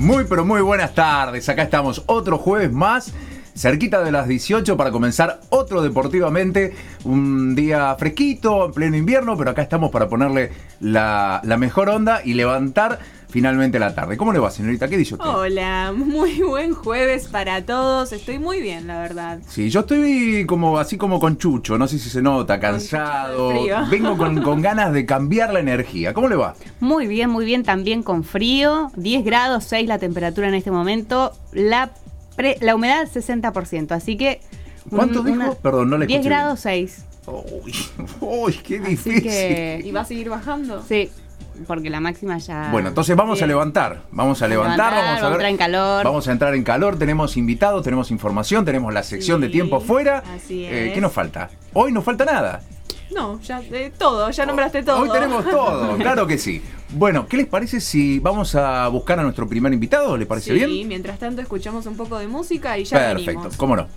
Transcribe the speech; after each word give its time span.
Muy, 0.00 0.24
pero 0.24 0.46
muy 0.46 0.62
buenas 0.62 0.94
tardes. 0.94 1.46
Acá 1.50 1.64
estamos 1.64 2.04
otro 2.06 2.38
jueves 2.38 2.72
más 2.72 3.12
cerquita 3.54 4.02
de 4.02 4.10
las 4.10 4.26
18 4.26 4.74
para 4.74 4.90
comenzar 4.90 5.40
otro 5.50 5.82
deportivamente. 5.82 6.74
Un 7.04 7.54
día 7.54 7.94
fresquito, 7.96 8.64
en 8.64 8.72
pleno 8.72 8.96
invierno, 8.96 9.36
pero 9.36 9.50
acá 9.50 9.60
estamos 9.60 9.90
para 9.90 10.08
ponerle 10.08 10.52
la, 10.80 11.42
la 11.44 11.58
mejor 11.58 11.90
onda 11.90 12.22
y 12.24 12.32
levantar 12.32 12.98
finalmente 13.30 13.78
la 13.78 13.94
tarde. 13.94 14.16
¿Cómo 14.16 14.32
le 14.32 14.38
va, 14.38 14.50
señorita? 14.50 14.88
¿Qué 14.88 14.96
dice 14.96 15.14
usted? 15.14 15.28
Hola, 15.28 15.92
muy 15.96 16.42
buen 16.42 16.74
jueves 16.74 17.28
para 17.28 17.64
todos. 17.64 18.12
Estoy 18.12 18.38
muy 18.38 18.60
bien, 18.60 18.86
la 18.86 19.00
verdad. 19.00 19.38
Sí, 19.48 19.70
yo 19.70 19.80
estoy 19.80 20.44
como 20.46 20.78
así 20.78 20.96
como 20.96 21.20
con 21.20 21.38
Chucho, 21.38 21.78
no 21.78 21.86
sé 21.88 21.98
si 21.98 22.10
se 22.10 22.20
nota, 22.20 22.60
cansado. 22.60 23.52
Vengo 23.90 24.16
con, 24.16 24.42
con, 24.42 24.60
ganas 24.60 24.92
de 24.92 25.06
cambiar 25.06 25.52
la 25.52 25.60
energía. 25.60 26.12
¿Cómo 26.12 26.28
le 26.28 26.36
va? 26.36 26.54
Muy 26.80 27.06
bien, 27.06 27.30
muy 27.30 27.44
bien, 27.44 27.62
también 27.62 28.02
con 28.02 28.24
frío. 28.24 28.90
10 28.96 29.24
grados 29.24 29.64
6 29.64 29.88
la 29.88 29.98
temperatura 29.98 30.48
en 30.48 30.54
este 30.54 30.70
momento. 30.70 31.32
La, 31.52 31.92
la 32.60 32.74
humedad 32.74 33.08
60%, 33.08 33.92
así 33.92 34.16
que... 34.16 34.40
¿Cuánto 34.88 35.22
dijo? 35.22 35.54
Perdón, 35.56 35.90
no 35.90 35.98
le 35.98 36.06
10 36.06 36.24
grados 36.24 36.60
6. 36.60 37.04
Uy, 37.26 37.74
uy, 38.20 38.52
qué 38.54 38.80
difícil. 38.80 39.86
¿Y 39.86 39.92
va 39.92 40.00
a 40.00 40.04
seguir 40.04 40.30
bajando? 40.30 40.82
Sí 40.82 41.10
porque 41.66 41.90
la 41.90 42.00
máxima 42.00 42.38
ya. 42.38 42.68
Bueno, 42.70 42.88
entonces 42.88 43.16
vamos 43.16 43.40
a 43.42 43.46
levantar. 43.46 44.02
Vamos 44.10 44.42
a 44.42 44.48
levantar, 44.48 44.92
vamos 44.94 45.22
a, 45.22 45.28
entrar 45.28 45.50
en 45.50 45.56
calor. 45.56 46.04
Vamos 46.04 46.28
a 46.28 46.32
entrar 46.32 46.54
en 46.54 46.64
calor. 46.64 46.98
Tenemos 46.98 47.36
invitados, 47.36 47.82
tenemos 47.82 48.10
información, 48.10 48.64
tenemos 48.64 48.92
la 48.92 49.02
sección 49.02 49.40
de 49.40 49.48
tiempo 49.48 49.80
fuera. 49.80 50.22
Así 50.34 50.64
eh, 50.64 50.88
es. 50.88 50.94
¿Qué 50.94 51.00
nos 51.00 51.12
falta? 51.12 51.50
Hoy 51.72 51.92
nos 51.92 52.04
falta 52.04 52.24
nada. 52.24 52.60
No, 53.10 53.40
ya 53.40 53.60
eh, 53.72 53.92
todo, 53.96 54.30
ya 54.30 54.46
nombraste 54.46 54.82
todo. 54.82 55.00
Hoy 55.00 55.10
tenemos 55.10 55.44
todo, 55.44 55.96
claro 55.98 56.26
que 56.26 56.38
sí. 56.38 56.62
Bueno, 56.90 57.26
¿qué 57.26 57.38
les 57.38 57.46
parece 57.46 57.80
si 57.80 58.18
vamos 58.20 58.54
a 58.54 58.86
buscar 58.88 59.18
a 59.18 59.22
nuestro 59.22 59.48
primer 59.48 59.72
invitado? 59.72 60.16
¿Le 60.16 60.26
parece 60.26 60.52
bien? 60.52 60.68
Sí, 60.68 60.84
mientras 60.84 61.18
tanto 61.18 61.42
escuchamos 61.42 61.86
un 61.86 61.96
poco 61.96 62.18
de 62.18 62.28
música 62.28 62.78
y 62.78 62.84
ya 62.84 63.14
Perfecto, 63.14 63.50
cómo 63.56 63.76
no. 63.76 63.88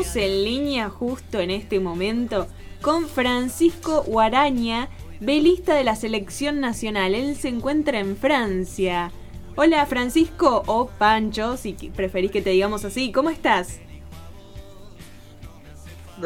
En 0.00 0.44
línea 0.44 0.88
justo 0.88 1.40
en 1.40 1.50
este 1.50 1.78
momento 1.78 2.46
con 2.80 3.06
Francisco 3.06 4.02
Guaraña, 4.02 4.88
velista 5.20 5.74
de 5.74 5.84
la 5.84 5.94
selección 5.94 6.58
nacional. 6.58 7.14
Él 7.14 7.36
se 7.36 7.48
encuentra 7.48 7.98
en 7.98 8.16
Francia. 8.16 9.12
Hola 9.56 9.84
Francisco 9.84 10.62
o 10.66 10.86
Pancho, 10.86 11.58
si 11.58 11.74
preferís 11.74 12.30
que 12.30 12.40
te 12.40 12.48
digamos 12.48 12.86
así. 12.86 13.12
¿Cómo 13.12 13.28
estás? 13.28 13.78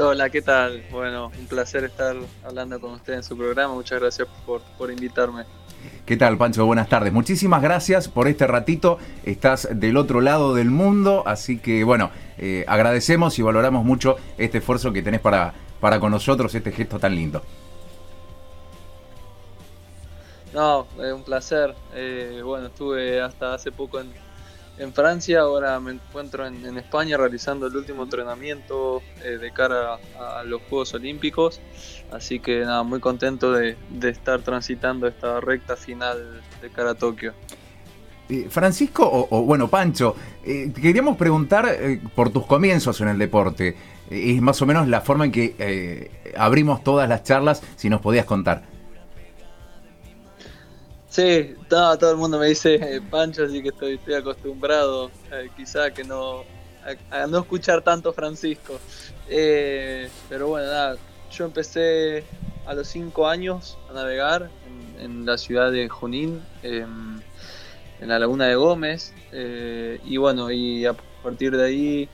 Hola, 0.01 0.31
¿qué 0.31 0.41
tal? 0.41 0.85
Bueno, 0.93 1.33
un 1.37 1.47
placer 1.49 1.83
estar 1.83 2.15
hablando 2.45 2.81
con 2.81 2.93
usted 2.93 3.15
en 3.15 3.25
su 3.25 3.37
programa. 3.37 3.75
Muchas 3.75 4.01
gracias 4.01 4.29
por, 4.47 4.63
por 4.79 4.89
invitarme. 4.93 5.47
¿Qué 6.05 6.17
tal, 6.17 6.37
Pancho? 6.37 6.67
Buenas 6.67 6.89
tardes. 6.89 7.13
Muchísimas 7.13 7.63
gracias 7.63 8.09
por 8.09 8.29
este 8.29 8.47
ratito. 8.47 8.99
Estás 9.25 9.69
del 9.73 9.97
otro 9.97 10.21
lado 10.21 10.55
del 10.55 10.71
mundo, 10.71 11.23
así 11.27 11.59
que 11.59 11.85
bueno, 11.85 12.11
eh, 12.39 12.65
agradecemos 12.69 13.39
y 13.39 13.43
valoramos 13.43 13.85
mucho 13.85 14.17
este 14.39 14.59
esfuerzo 14.59 14.93
que 14.93 15.03
tenés 15.03 15.21
para, 15.21 15.55
para 15.81 16.01
con 16.01 16.11
nosotros, 16.11 16.55
este 16.55 16.73
gesto 16.73 16.99
tan 16.99 17.15
lindo. 17.15 17.43
No, 20.53 20.87
es 21.03 21.13
un 21.13 21.25
placer. 21.25 21.75
Eh, 21.95 22.41
bueno, 22.45 22.69
estuve 22.69 23.21
hasta 23.21 23.55
hace 23.55 23.73
poco 23.73 24.01
en, 24.01 24.13
en 24.79 24.93
Francia, 24.93 25.41
ahora 25.41 25.79
me 25.79 25.93
encuentro 25.93 26.47
en, 26.47 26.77
España 26.77 27.17
realizando 27.17 27.67
el 27.67 27.77
último 27.77 28.03
entrenamiento 28.03 29.03
eh, 29.25 29.39
de 29.39 29.53
cara 29.53 29.99
a, 30.19 30.43
los 30.45 30.63
Juegos 30.63 30.95
Olímpicos, 30.95 31.61
así 32.11 32.41
que 32.41 32.61
nada, 32.61 32.83
muy 32.83 33.01
contento 33.01 33.53
de, 33.53 33.77
estar 34.03 34.43
transitando 34.43 35.07
esta 35.07 35.41
recta 35.41 35.77
final 35.77 36.43
de 36.61 36.71
cara 36.71 36.91
a 36.91 36.95
Tokio. 36.95 37.35
Eh, 38.29 38.47
Francisco, 38.51 39.09
o, 39.31 39.43
bueno, 39.43 39.69
Pancho, 39.69 40.17
eh, 40.45 40.73
queríamos 40.75 41.17
preguntar 41.17 41.69
por 42.15 42.31
tus 42.31 42.47
comienzos 42.47 43.01
en 43.01 43.09
el 43.09 43.19
deporte. 43.19 43.77
es 44.11 44.41
más 44.43 44.61
o 44.61 44.67
menos 44.67 44.89
la 44.89 45.03
forma 45.03 45.27
en 45.27 45.33
que 45.33 46.11
abrimos 46.37 46.83
todas 46.83 47.09
las 47.09 47.23
charlas, 47.23 47.63
si 47.77 47.89
nos 47.89 48.01
podías 48.01 48.25
contar. 48.25 48.74
Sí, 51.15 51.55
todo, 51.69 52.11
el 52.11 52.17
mundo 52.17 52.41
me 52.41 52.49
dice 52.49 52.75
eh, 52.75 53.01
Pancho, 53.01 53.45
así 53.45 53.63
que 53.63 53.69
estoy, 53.69 53.95
estoy 53.95 54.15
acostumbrado 54.15 55.13
eh, 55.31 55.49
quizá 55.57 55.93
que 55.93 56.03
no 56.03 56.43
a, 57.13 57.29
no 57.29 57.39
escuchar 57.39 57.83
tanto 57.83 58.13
Francisco. 58.13 58.81
Eh, 59.29 60.09
pero 60.29 60.49
bueno, 60.49 60.99
yo 61.31 61.45
empecé 61.45 62.25
a 62.67 62.75
los 62.75 62.89
5 62.89 63.29
años 63.29 63.79
a 63.89 63.93
navegar 63.93 64.51
en, 64.99 65.25
la 65.25 65.39
ciudad 65.39 65.71
de 65.71 65.89
Junín, 65.89 66.43
em, 66.65 67.21
en 68.01 68.09
la 68.09 68.19
laguna 68.19 68.47
de 68.47 68.57
Gómez, 68.57 69.15
y 69.33 70.17
bueno, 70.17 70.51
y 70.51 70.85
a 70.85 70.95
partir 71.23 71.57
de 71.57 71.65
ahí 71.65 72.09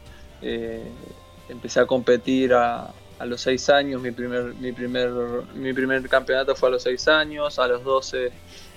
empecé 1.49 1.81
a 1.81 1.87
competir 1.87 2.53
a, 2.53 2.93
a 3.19 3.25
los 3.25 3.41
6 3.41 3.71
años, 3.71 4.03
mi 4.03 4.11
primer, 4.11 4.55
mi, 4.57 4.73
primer, 4.73 5.11
mi 5.55 5.73
primer 5.73 6.07
campeonato 6.07 6.55
fue 6.55 6.69
a 6.69 6.73
los 6.73 6.83
6 6.83 7.09
años, 7.09 7.59
a 7.59 7.67
los 7.67 7.83
12 7.83 8.31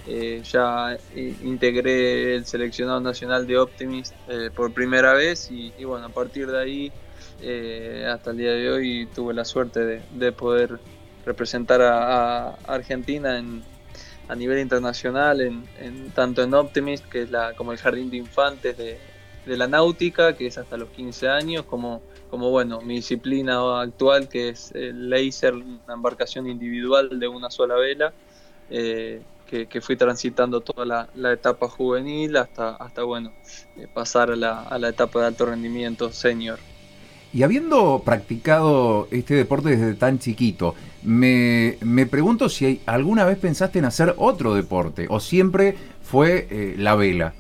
eh, 0.06 0.42
ya 0.44 0.98
integré 1.16 2.36
el 2.36 2.46
seleccionado 2.46 3.00
nacional 3.00 3.48
de 3.48 3.58
Optimist 3.58 4.14
eh, 4.28 4.50
por 4.54 4.74
primera 4.74 5.14
vez 5.14 5.50
y, 5.50 5.72
bueno, 5.86 6.08
a 6.08 6.10
partir 6.10 6.52
de 6.52 6.60
ahí 6.60 6.92
eh, 7.42 8.06
hasta 8.12 8.32
el 8.32 8.38
día 8.38 8.52
de 8.52 8.70
hoy 8.70 9.08
tuve 9.16 9.34
la 9.34 9.46
suerte 9.46 10.04
de, 10.12 10.32
poder 10.34 10.78
representar 11.26 11.82
a, 11.82 12.50
Argentina 12.68 13.40
en, 13.40 13.64
a 14.28 14.36
nivel 14.36 14.60
internacional, 14.60 15.40
en, 15.40 16.12
tanto 16.12 16.44
en 16.44 16.54
Optimist, 16.54 17.06
que 17.06 17.22
es 17.22 17.32
la, 17.32 17.54
como 17.54 17.72
el 17.72 17.78
jardín 17.78 18.10
de 18.10 18.18
infantes 18.18 18.78
de, 18.78 19.00
la 19.46 19.68
náutica, 19.68 20.36
que 20.36 20.48
es 20.48 20.58
hasta 20.58 20.78
los 20.78 20.90
15 20.90 21.28
años, 21.30 21.66
como, 21.66 22.02
como 22.30 22.50
bueno, 22.50 22.82
mi 22.82 22.96
disciplina 22.96 23.82
actual, 23.82 24.28
que 24.28 24.50
es 24.50 24.72
el 24.74 25.10
laser, 25.10 25.54
una 25.54 25.94
embarcación 25.94 26.48
individual 26.48 27.20
de 27.20 27.28
una 27.28 27.50
sola 27.50 27.76
vela 27.76 28.14
que, 29.70 29.82
fui 29.82 29.96
transitando 29.96 30.62
toda 30.62 31.08
la, 31.14 31.34
etapa 31.34 31.70
juvenil 31.70 32.38
hasta, 32.38 32.72
hasta 32.76 33.04
bueno, 33.04 33.32
eh, 33.78 33.88
pasar 33.94 34.32
a 34.32 34.36
la, 34.36 34.90
etapa 34.90 35.22
de 35.22 35.28
alto 35.28 35.46
rendimiento 35.46 36.12
senior. 36.12 36.58
Y 37.32 37.44
habiendo 37.44 38.02
practicado 38.04 39.08
este 39.12 39.36
deporte 39.36 39.70
desde 39.70 39.94
tan 39.96 40.20
chiquito, 40.20 40.76
me, 41.04 41.78
pregunto 42.10 42.50
si 42.50 42.82
alguna 42.86 43.26
vez 43.26 43.38
pensaste 43.38 43.80
en 43.80 43.86
hacer 43.86 44.14
otro 44.18 44.54
deporte 44.54 45.08
o 45.10 45.20
siempre 45.20 45.76
fue 46.02 46.48
eh, 46.50 46.76
la 46.78 46.96
vela. 46.96 47.34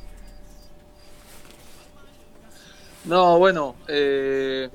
No, 3.05 3.37
bueno, 3.37 3.75
eh, 3.87 4.69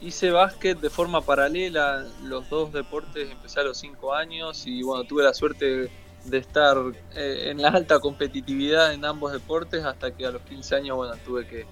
hice 0.00 0.30
básquet 0.30 0.80
de 0.80 0.90
forma 0.90 1.20
paralela, 1.20 2.04
los 2.22 2.48
dos 2.48 2.72
deportes 2.72 3.30
empecé 3.30 3.60
a 3.60 3.64
los 3.64 3.78
cinco 3.78 4.14
años 4.14 4.66
y 4.66 4.82
bueno, 4.82 5.04
tuve 5.04 5.22
la 5.22 5.34
suerte 5.34 5.90
de 6.24 6.38
estar 6.38 6.76
eh, 7.14 7.50
en 7.50 7.60
la 7.60 7.68
alta 7.68 8.00
competitividad 8.00 8.92
en 8.94 9.04
ambos 9.04 9.32
deportes 9.32 9.84
hasta 9.84 10.10
que 10.12 10.26
a 10.26 10.30
los 10.30 10.42
15 10.42 10.76
años 10.76 10.96
bueno 10.96 11.14
tuve 11.24 11.46
que, 11.46 11.66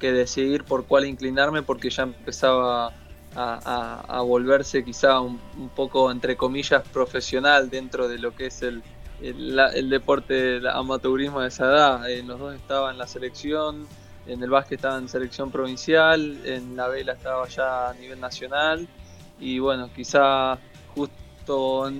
decidir 0.00 0.64
por 0.64 0.84
cuál 0.86 1.06
inclinarme 1.06 1.62
porque 1.62 1.88
ya 1.88 2.02
empezaba 2.02 2.92
a, 3.36 4.20
volverse 4.26 4.84
quizá 4.84 5.20
un, 5.20 5.38
poco 5.76 6.10
entre 6.10 6.36
comillas 6.36 6.82
profesional 6.88 7.70
dentro 7.70 8.08
de 8.08 8.18
lo 8.18 8.34
que 8.34 8.46
es 8.46 8.62
el, 8.62 8.82
el, 9.20 9.90
deporte 9.90 10.34
del 10.34 10.66
amateurismo 10.66 11.40
de 11.40 11.48
esa 11.48 11.66
edad. 11.66 12.10
En 12.10 12.26
los 12.26 12.40
dos 12.40 12.52
estaba 12.52 12.90
en 12.90 12.98
la 12.98 13.06
selección, 13.06 13.86
en 14.26 14.42
el 14.42 14.50
básquet 14.50 14.78
estaba 14.78 14.98
en 14.98 15.08
selección 15.08 15.52
provincial, 15.52 16.36
en 16.44 16.74
la 16.74 16.88
vela 16.88 17.12
estaba 17.12 17.46
ya 17.46 17.90
a 17.90 17.94
nivel 17.94 18.20
nacional 18.20 18.88
y 19.38 19.60
bueno, 19.60 19.88
quizá 19.94 20.58
justo 20.94 21.90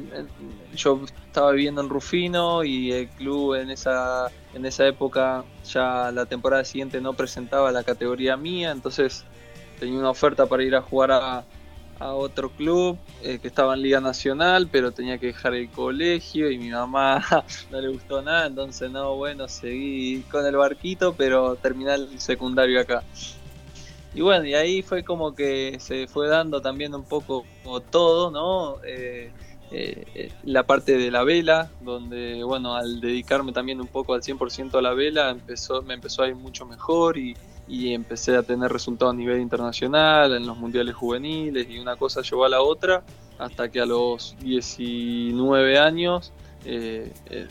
yo 0.74 1.00
estaba 1.32 1.52
viviendo 1.52 1.80
en 1.80 1.88
Rufino 1.88 2.62
y 2.62 2.92
el 2.92 3.08
club 3.08 3.54
en 3.54 3.70
esa, 3.70 4.30
en 4.52 4.66
esa 4.66 4.86
época 4.86 5.44
ya 5.64 6.12
la 6.12 6.26
temporada 6.26 6.62
siguiente 6.62 7.00
no 7.00 7.14
presentaba 7.14 7.72
la 7.72 7.82
categoría 7.84 8.36
mía, 8.36 8.70
entonces 8.70 9.24
tenía 9.80 9.98
una 9.98 10.10
oferta 10.10 10.44
para 10.44 10.62
ir 10.62 10.76
a 10.76 10.82
jugar 10.82 11.10
a, 11.10 11.44
otro 12.04 12.50
club 12.50 12.98
eh, 13.22 13.38
que 13.38 13.46
estaba 13.46 13.74
en 13.74 13.82
Liga 13.82 14.00
Nacional, 14.00 14.68
pero 14.72 14.90
tenía 14.90 15.18
que 15.18 15.26
dejar 15.26 15.54
el 15.54 15.70
colegio 15.70 16.50
y 16.50 16.58
mi 16.58 16.68
mamá 16.68 17.24
no 17.70 17.80
le 17.80 17.88
gustó 17.90 18.20
nada, 18.20 18.48
entonces 18.48 18.90
no, 18.90 19.14
bueno, 19.14 19.46
seguí 19.46 20.22
con 20.22 20.44
el 20.44 20.56
barquito, 20.56 21.14
pero 21.14 21.54
terminé 21.54 21.94
el 21.94 22.18
secundario 22.18 22.80
acá. 22.80 23.04
Y 24.14 24.20
bueno, 24.20 24.44
y 24.46 24.54
ahí 24.54 24.82
fue 24.82 25.04
como 25.04 25.32
que 25.32 25.78
se 25.78 26.08
fue 26.08 26.26
dando 26.26 26.60
también 26.60 26.92
un 26.92 27.04
poco 27.04 27.44
todo, 27.90 28.32
¿no? 28.32 28.84
Eh, 28.84 29.30
eh, 29.74 30.30
la 30.44 30.64
parte 30.64 30.98
de 30.98 31.10
la 31.10 31.24
vela, 31.24 31.70
donde, 31.80 32.44
bueno, 32.44 32.74
al 32.74 33.00
dedicarme 33.00 33.52
también 33.52 33.80
un 33.80 33.86
poco 33.86 34.12
al 34.12 34.20
100% 34.22 34.74
a 34.74 34.82
la 34.82 34.92
vela, 34.92 35.30
empezó, 35.30 35.82
me 35.82 35.94
empezó 35.94 36.22
a 36.22 36.28
ir 36.28 36.34
mucho 36.34 36.66
mejor 36.66 37.16
y, 37.16 37.34
y 37.66 37.94
empecé 37.94 38.36
a 38.36 38.42
tener 38.42 38.70
resultados 38.70 39.14
a 39.14 39.16
nivel 39.16 39.40
internacional, 39.40 40.34
en 40.34 40.46
los 40.46 40.58
mundiales 40.58 40.94
juveniles 40.94 41.68
y 41.70 41.78
una 41.78 41.96
cosa 41.96 42.20
llevó 42.20 42.44
a 42.44 42.50
la 42.50 42.60
otra, 42.60 43.02
hasta 43.38 43.70
que 43.70 43.80
a 43.80 43.86
los 43.86 44.36
19 44.40 45.78
años 45.78 46.32
eh, 46.64 47.12
eh, 47.30 47.48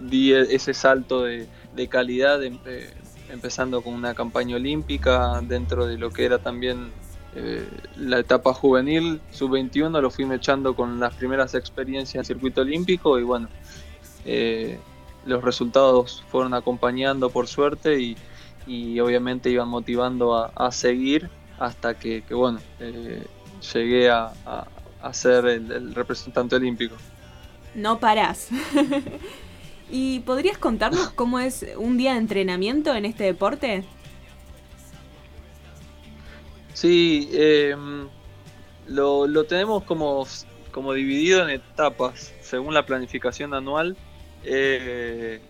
di 0.00 0.32
e-, 0.32 0.54
ese 0.54 0.74
salto 0.74 1.22
de, 1.22 1.46
calidad, 1.88 2.40
empezando 3.30 3.82
con 3.82 3.94
una 3.94 4.14
campaña 4.14 4.56
olímpica 4.56 5.40
dentro 5.42 5.86
de 5.86 5.96
lo 5.96 6.10
que 6.10 6.24
era 6.24 6.38
también 6.38 6.90
eh, 7.34 7.68
la 7.96 8.18
etapa 8.18 8.52
juvenil, 8.54 9.20
sub-21, 9.30 10.00
lo 10.00 10.10
fui 10.10 10.30
echando 10.32 10.74
con 10.74 10.98
las 10.98 11.14
primeras 11.14 11.54
experiencias 11.54 12.16
en 12.16 12.24
circuito 12.24 12.62
olímpico 12.62 13.18
y 13.18 13.22
bueno, 13.22 13.48
los 15.24 15.42
resultados 15.42 16.22
fueron 16.28 16.54
acompañando 16.54 17.30
por 17.30 17.46
suerte 17.46 18.00
y, 18.00 18.16
obviamente 19.00 19.48
iban 19.48 19.68
motivando 19.68 20.34
a, 20.34 20.72
seguir 20.72 21.30
hasta 21.58 21.98
que, 21.98 22.22
bueno, 22.30 22.60
llegué 23.72 24.10
a, 24.10 24.32
ser 25.12 25.46
el 25.46 25.94
representante 25.94 26.56
olímpico 26.56 26.96
no 27.78 27.98
parás. 27.98 28.48
¿Y 29.90 30.20
podrías 30.20 30.58
contarnos 30.58 31.10
cómo 31.10 31.38
es 31.38 31.64
un 31.78 31.96
día 31.96 32.12
de 32.12 32.18
entrenamiento 32.18 32.94
en 32.94 33.06
este 33.06 33.24
deporte? 33.24 33.84
Sí, 36.74 37.28
em, 37.32 38.08
lo, 38.86 39.44
tenemos 39.44 39.84
como, 39.84 40.26
como 40.70 40.92
dividido 40.92 41.42
en 41.42 41.50
etapas, 41.50 42.32
según 42.40 42.74
la 42.74 42.86
planificación 42.86 43.54
anual. 43.54 43.96
Eh, 44.44 45.40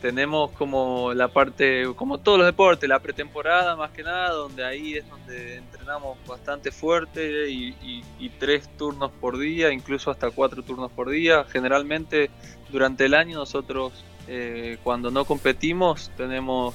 tenemos 0.00 0.50
como 0.52 1.14
la 1.14 1.28
parte, 1.28 1.84
como 1.96 2.18
todos 2.18 2.38
los 2.38 2.46
deportes, 2.46 2.88
la 2.88 3.00
pretemporada 3.00 3.76
más 3.76 3.90
que 3.90 4.02
nada, 4.02 4.30
donde 4.30 4.64
ahí 4.64 4.94
es 4.94 5.08
donde 5.08 5.56
entrenamos 5.56 6.18
bastante 6.26 6.70
fuerte 6.70 7.50
y, 7.50 8.04
tres 8.38 8.68
turnos 8.76 9.10
por 9.12 9.38
día, 9.38 9.72
incluso 9.72 10.10
hasta 10.10 10.30
cuatro 10.30 10.62
turnos 10.62 10.92
por 10.92 11.08
día. 11.08 11.44
Generalmente 11.44 12.30
durante 12.70 13.06
el 13.06 13.14
año 13.14 13.36
nosotros 13.38 14.04
eh, 14.28 14.78
cuando 14.84 15.10
no 15.10 15.24
competimos 15.24 16.10
tenemos 16.16 16.74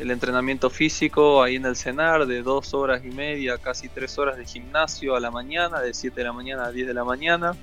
el 0.00 0.10
entrenamiento 0.10 0.70
físico 0.70 1.42
ahí 1.42 1.56
en 1.56 1.66
el 1.66 1.76
cenar 1.76 2.26
de 2.26 2.42
dos 2.42 2.72
horas 2.72 3.02
y 3.04 3.10
media, 3.10 3.58
casi 3.58 3.90
tres 3.90 4.18
horas 4.18 4.38
de 4.38 4.46
gimnasio 4.46 5.14
a 5.14 5.20
la 5.20 5.30
mañana, 5.30 5.80
de 5.80 5.92
7 5.92 6.16
de 6.16 6.24
la 6.24 6.32
mañana 6.32 6.64
a 6.64 6.72
10 6.72 6.86
de 6.86 6.94
la 6.94 7.04
mañana 7.04 7.54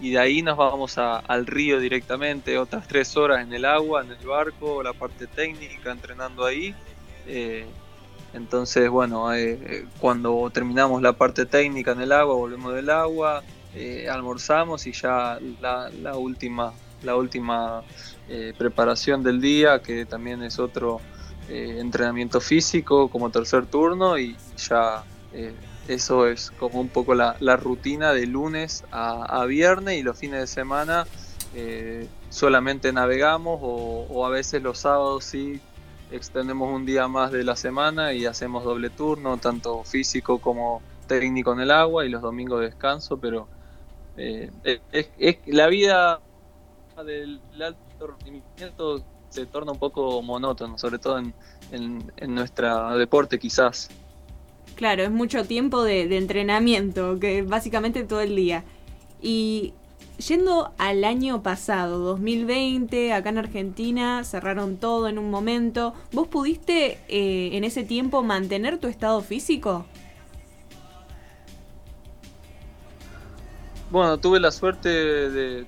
y 0.00 0.10
de 0.10 0.18
ahí 0.18 0.42
nos 0.42 0.56
vamos 0.56 0.98
al 0.98 1.46
río 1.46 1.78
directamente, 1.78 2.58
otras 2.58 2.88
tres 2.88 3.16
horas 3.16 3.42
en 3.42 3.52
el 3.52 3.64
agua, 3.64 4.02
en 4.02 4.10
el 4.10 4.26
barco, 4.26 4.82
la 4.82 4.92
parte 4.92 5.26
técnica, 5.26 5.92
entrenando 5.92 6.44
ahí. 6.44 6.74
Eh, 7.26 7.66
entonces, 8.32 8.90
bueno, 8.90 9.32
eh, 9.32 9.86
cuando 10.00 10.50
terminamos 10.52 11.00
la 11.00 11.12
parte 11.12 11.46
técnica 11.46 11.92
en 11.92 12.00
el 12.00 12.12
agua, 12.12 12.34
volvemos 12.34 12.74
del 12.74 12.90
agua, 12.90 13.42
eh, 13.74 14.08
almorzamos 14.10 14.86
y 14.86 14.92
ya 14.92 15.38
la, 15.60 16.16
última, 16.16 16.72
la 17.02 17.14
última 17.14 17.82
preparación 18.58 19.22
del 19.22 19.40
día, 19.40 19.80
que 19.80 20.06
también 20.06 20.42
es 20.42 20.58
otro 20.58 21.00
entrenamiento 21.48 22.40
físico 22.40 23.08
como 23.08 23.30
tercer 23.30 23.66
turno 23.66 24.18
y 24.18 24.36
ya 24.56 25.04
eso 25.88 26.26
es 26.26 26.50
como 26.52 26.80
un 26.80 26.88
poco 26.88 27.14
la, 27.14 27.56
rutina 27.56 28.12
de 28.12 28.26
lunes 28.26 28.84
a, 28.90 29.44
viernes 29.44 29.98
y 29.98 30.02
los 30.02 30.18
fines 30.18 30.40
de 30.40 30.46
semana 30.46 31.06
eh, 31.54 32.08
solamente 32.30 32.92
navegamos 32.92 33.60
o, 33.62 34.26
a 34.26 34.30
veces 34.30 34.62
los 34.62 34.78
sábados 34.78 35.24
sí 35.24 35.60
extendemos 36.10 36.72
un 36.72 36.86
día 36.86 37.08
más 37.08 37.32
de 37.32 37.44
la 37.44 37.56
semana 37.56 38.12
y 38.12 38.24
hacemos 38.24 38.64
doble 38.64 38.90
turno, 38.90 39.36
tanto 39.38 39.84
físico 39.84 40.38
como 40.38 40.80
técnico 41.06 41.52
en 41.52 41.60
el 41.60 41.70
agua 41.70 42.04
y 42.04 42.08
los 42.08 42.22
domingos 42.22 42.60
de 42.60 42.66
descanso, 42.66 43.18
pero 43.18 43.48
eh, 44.16 44.50
es, 44.92 45.38
la 45.46 45.66
vida 45.66 46.20
del 47.04 47.40
alto 47.60 48.06
rendimiento 48.06 49.04
se 49.34 49.46
torna 49.46 49.72
un 49.72 49.78
poco 49.78 50.22
monótono, 50.22 50.78
sobre 50.78 50.98
todo 50.98 51.18
en, 51.18 51.34
en, 51.72 52.12
en 52.16 52.34
nuestro 52.34 52.96
deporte 52.96 53.38
quizás. 53.38 53.90
Claro, 54.76 55.02
es 55.02 55.10
mucho 55.10 55.44
tiempo 55.44 55.82
de, 55.82 56.16
entrenamiento, 56.16 57.18
que 57.18 57.42
básicamente 57.42 58.04
todo 58.04 58.20
el 58.20 58.36
día. 58.36 58.64
Y 59.20 59.72
yendo 60.18 60.72
al 60.78 61.04
año 61.04 61.42
pasado, 61.42 61.98
2020, 61.98 63.12
acá 63.12 63.30
en 63.30 63.38
Argentina, 63.38 64.22
cerraron 64.24 64.76
todo 64.76 65.08
en 65.08 65.18
un 65.18 65.30
momento. 65.30 65.94
¿Vos 66.12 66.28
pudiste 66.28 66.98
eh, 67.08 67.50
en 67.56 67.64
ese 67.64 67.82
tiempo 67.84 68.22
mantener 68.22 68.78
tu 68.78 68.88
estado 68.88 69.20
físico? 69.20 69.84
Bueno, 73.90 74.18
tuve 74.18 74.40
la 74.40 74.50
suerte 74.50 74.88
de, 74.88 75.66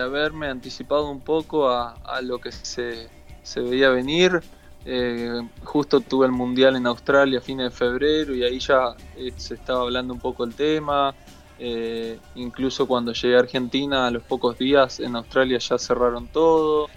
haberme 0.00 0.48
anticipado 0.48 1.10
un 1.10 1.20
poco 1.20 1.68
a, 1.70 2.20
lo 2.22 2.40
que 2.40 2.52
se, 2.52 3.08
se 3.42 3.60
veía 3.60 3.90
venir. 3.90 4.42
Eh, 4.88 5.40
justo 5.64 6.00
tuve 6.00 6.26
el 6.26 6.32
mundial 6.32 6.76
en 6.76 6.86
Australia 6.86 7.40
a 7.40 7.42
fines 7.42 7.72
de 7.72 7.76
febrero 7.76 8.36
y 8.36 8.44
ahí 8.44 8.60
ya 8.60 8.94
eh, 9.16 9.32
se 9.36 9.54
estaba 9.54 9.82
hablando 9.82 10.14
un 10.14 10.20
poco 10.20 10.44
el 10.44 10.54
tema. 10.54 11.14
Eh, 11.58 12.18
incluso 12.34 12.86
cuando 12.86 13.12
llegué 13.12 13.36
a 13.36 13.40
Argentina, 13.40 14.06
a 14.06 14.10
los 14.10 14.22
pocos 14.22 14.58
días 14.58 15.00
en 15.00 15.16
Australia 15.16 15.58
ya 15.58 15.78
cerraron 15.78 16.28
todo. 16.28 16.88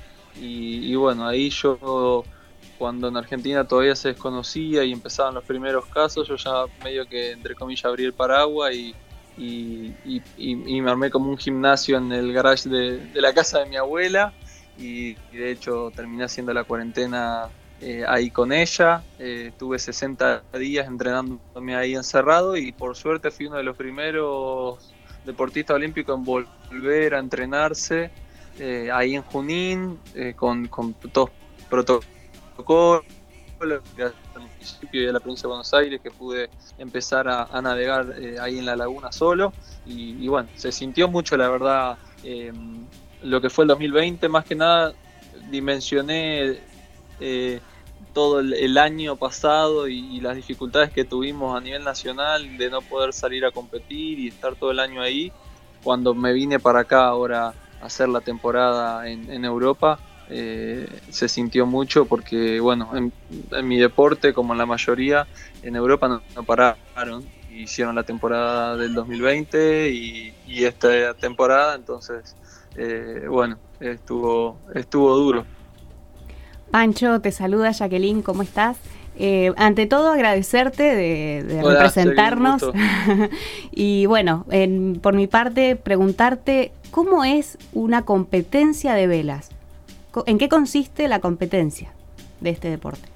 Y, 0.42 0.96
bueno, 0.96 1.28
ahí 1.28 1.50
yo, 1.50 2.24
cuando 2.78 3.10
en 3.10 3.18
Argentina 3.18 3.68
todavía 3.68 3.96
se 3.96 4.10
desconocía 4.10 4.86
y 4.86 4.94
empezaban 4.94 5.34
los 5.34 5.44
primeros 5.44 5.86
casos, 5.88 6.28
yo 6.30 6.38
ya 6.38 6.66
medio 6.82 7.06
que, 7.08 7.32
entre 7.32 7.56
comillas, 7.56 7.86
abrí 7.86 8.06
el 8.06 8.14
paraguas 8.14 8.74
y, 8.74 8.96
me 9.40 10.92
armé 10.92 11.10
como 11.10 11.30
un 11.30 11.38
gimnasio 11.38 11.98
en 11.98 12.12
el 12.12 12.34
garage 12.34 12.70
de, 12.70 13.10
la 13.16 13.34
casa 13.34 13.60
de 13.60 13.66
mi 13.66 13.78
abuela. 13.78 14.34
Y, 14.78 15.18
y 15.32 15.38
de 15.38 15.52
hecho 15.52 15.92
terminé 15.94 16.24
haciendo 16.24 16.54
la 16.54 16.64
cuarentena 16.64 17.50
eh, 17.82 18.04
ahí 18.06 18.30
con 18.30 18.52
ella. 18.52 19.04
Eh, 19.20 19.54
tuve 19.58 19.80
60 19.80 20.44
días 20.60 20.86
entrenándome 20.86 21.76
ahí 21.76 21.96
encerrado 21.96 22.58
y 22.58 22.74
por 22.74 22.96
suerte 22.96 23.32
fui 23.32 23.46
uno 23.46 23.56
de 23.56 23.64
los 23.64 23.78
primeros 23.78 24.94
deportistas 25.26 25.76
olímpicos 25.76 26.18
en 26.18 26.26
volver 26.26 27.16
a 27.16 27.20
entrenarse 27.20 28.12
eh, 28.58 28.90
ahí 28.92 29.16
en 29.16 29.22
Junín 29.22 30.00
con, 30.36 30.68
con 30.68 30.94
todos 30.94 31.30
protocolos 31.70 33.06
municipio 34.60 35.02
y 35.02 35.06
de 35.06 35.14
la 35.14 35.20
provincia 35.20 35.44
de 35.44 35.48
Buenos 35.48 35.74
Aires 35.74 36.02
que 36.02 36.12
pude 36.12 36.50
empezar 36.78 37.28
a, 37.28 37.62
navegar 37.62 38.16
ahí 38.42 38.60
en 38.60 38.66
la 38.66 38.76
laguna 38.76 39.12
solo 39.12 39.54
y, 39.86 40.28
bueno, 40.28 40.50
se 40.56 40.72
sintió 40.72 41.08
mucho 41.08 41.38
la 41.38 41.50
verdad 41.50 41.98
lo 43.24 43.42
que 43.42 43.50
fue 43.50 43.64
el 43.64 43.70
2020 43.70 44.30
más 44.30 44.46
que 44.46 44.56
nada 44.56 44.94
dimensioné 45.50 46.60
eh, 47.20 47.60
todo 48.14 48.40
el, 48.40 48.78
año 48.78 49.16
pasado 49.16 49.88
y, 49.88 50.20
las 50.20 50.36
dificultades 50.36 50.92
que 50.92 51.06
tuvimos 51.06 51.56
a 51.56 51.62
nivel 51.62 51.84
nacional 51.84 52.58
de 52.58 52.70
no 52.70 52.82
poder 52.82 53.14
salir 53.14 53.46
a 53.46 53.52
competir 53.52 54.20
y 54.20 54.28
estar 54.30 54.56
todo 54.56 54.72
el 54.72 54.80
año 54.80 55.02
ahí. 55.02 55.32
Cuando 55.84 56.14
me 56.14 56.34
vine 56.34 56.60
para 56.60 56.82
acá 56.82 57.06
ahora 57.06 57.54
a 57.82 57.86
hacer 57.86 58.10
la 58.10 58.22
temporada 58.22 59.08
en, 59.08 59.46
Europa, 59.46 60.00
eh, 60.30 60.88
se 61.10 61.28
sintió 61.28 61.66
mucho 61.66 62.06
porque, 62.06 62.60
bueno, 62.60 62.92
en, 62.96 63.12
mi 63.68 63.78
deporte, 63.80 64.34
como 64.34 64.54
en 64.54 64.60
la 64.60 64.66
mayoría, 64.66 65.28
en 65.64 65.76
Europa 65.76 66.22
no, 66.36 66.44
pararon. 66.44 67.26
Hicieron 67.52 67.96
la 67.96 68.04
temporada 68.04 68.78
del 68.78 68.94
2020 68.94 69.90
y, 69.90 70.34
esta 70.64 71.14
temporada, 71.16 71.76
entonces, 71.76 72.36
eh, 72.76 73.26
bueno, 73.28 73.58
estuvo, 73.80 74.58
estuvo 74.76 75.16
duro. 75.16 75.46
Pancho, 76.72 77.20
te 77.22 77.32
saluda 77.32 77.72
Jacqueline, 77.72 78.22
¿cómo 78.22 78.44
estás? 78.44 78.78
Eh, 79.18 79.52
ante 79.58 79.86
todo, 79.86 80.12
agradecerte 80.12 80.84
de, 80.84 81.62
representarnos. 81.62 82.64
y 83.72 84.06
bueno, 84.06 84.46
por 85.02 85.14
mi 85.14 85.28
parte, 85.28 85.76
preguntarte, 85.76 86.72
¿cómo 86.92 87.24
es 87.24 87.58
una 87.74 88.04
competencia 88.04 88.94
de 88.94 89.08
velas? 89.08 89.50
¿En 90.26 90.38
qué 90.38 90.50
consiste 90.50 91.08
la 91.08 91.20
competencia 91.20 91.92
de 92.40 92.50
este 92.50 92.70
deporte? 92.70 93.08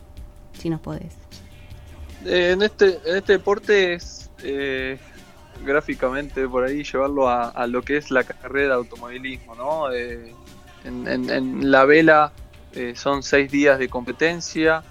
Si 0.59 0.69
nos 0.69 0.79
podés. 0.79 1.13
Eh, 2.25 2.51
en, 2.51 2.61
este, 2.61 2.99
en 3.05 3.17
este 3.17 3.33
deporte 3.33 3.93
es 3.93 4.29
eh, 4.43 4.97
gráficamente 5.65 6.47
por 6.47 6.63
ahí 6.63 6.83
llevarlo 6.83 7.29
a, 7.29 7.67
lo 7.67 7.81
que 7.81 7.97
es 7.97 8.11
la 8.11 8.23
carrera 8.23 8.69
de 8.69 8.73
automovilismo, 8.75 9.55
¿no? 9.55 9.91
en 9.91 11.71
la 11.71 11.85
vela 11.85 12.33
eh, 12.75 12.93
son 12.95 13.21
seis 13.21 13.51
días 13.51 13.77
de 13.77 13.87
competencia, 13.87 14.83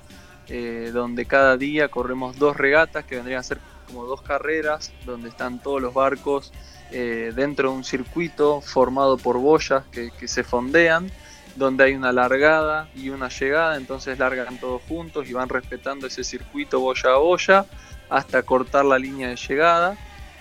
eh, 0.48 0.90
donde 0.92 1.26
cada 1.26 1.56
día 1.56 1.88
corremos 1.88 2.38
dos 2.38 2.56
regatas 2.56 3.04
que 3.04 3.16
vendrían 3.16 3.40
a 3.40 3.42
ser 3.42 3.58
como 3.88 4.04
dos 4.04 4.22
carreras, 4.22 4.92
donde 5.04 5.28
están 5.28 5.60
todos 5.60 5.82
los 5.82 5.92
barcos 5.92 6.52
eh, 6.92 7.32
dentro 7.34 7.70
de 7.70 7.76
un 7.76 7.84
circuito 7.84 8.60
formado 8.60 9.16
por 9.16 9.38
boyas 9.38 9.84
que, 9.90 10.12
se 10.28 10.44
fondean 10.44 11.10
donde 11.56 11.84
hay 11.84 11.94
una 11.94 12.12
largada 12.12 12.88
y 12.94 13.10
una 13.10 13.28
llegada, 13.28 13.76
entonces 13.76 14.18
largan 14.18 14.58
todos 14.58 14.82
juntos 14.88 15.28
y 15.28 15.32
van 15.32 15.48
respetando 15.48 16.06
ese 16.06 16.24
circuito 16.24 16.80
boya 16.80 17.10
a 17.10 17.18
boya 17.18 17.66
hasta 18.08 18.42
cortar 18.42 18.84
la 18.84 18.98
línea 18.98 19.28
de 19.28 19.36
llegada 19.36 19.96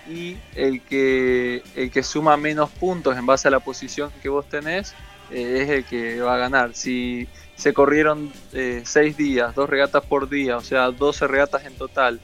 y 0.09 0.37
el 0.55 0.81
que, 0.81 1.63
el 1.75 1.91
que 1.91 2.03
suma 2.03 2.37
menos 2.37 2.69
puntos 2.71 3.17
en 3.17 3.25
base 3.25 3.47
a 3.47 3.51
la 3.51 3.59
posición 3.59 4.11
que 4.21 4.29
vos 4.29 4.47
tenés 4.47 4.93
eh, 5.31 5.61
es 5.61 5.69
el 5.69 5.85
que 5.85 6.21
va 6.21 6.35
a 6.35 6.37
ganar. 6.37 6.73
Si 6.73 7.27
se 7.55 7.73
corrieron 7.73 8.31
eh, 8.53 8.81
seis 8.85 9.15
días, 9.15 9.55
dos 9.55 9.69
regatas 9.69 10.03
por 10.05 10.29
día, 10.29 10.57
o 10.57 10.61
sea, 10.61 10.89
12 10.91 11.27
regatas 11.27 11.65
en 11.65 11.75
total, 11.75 12.19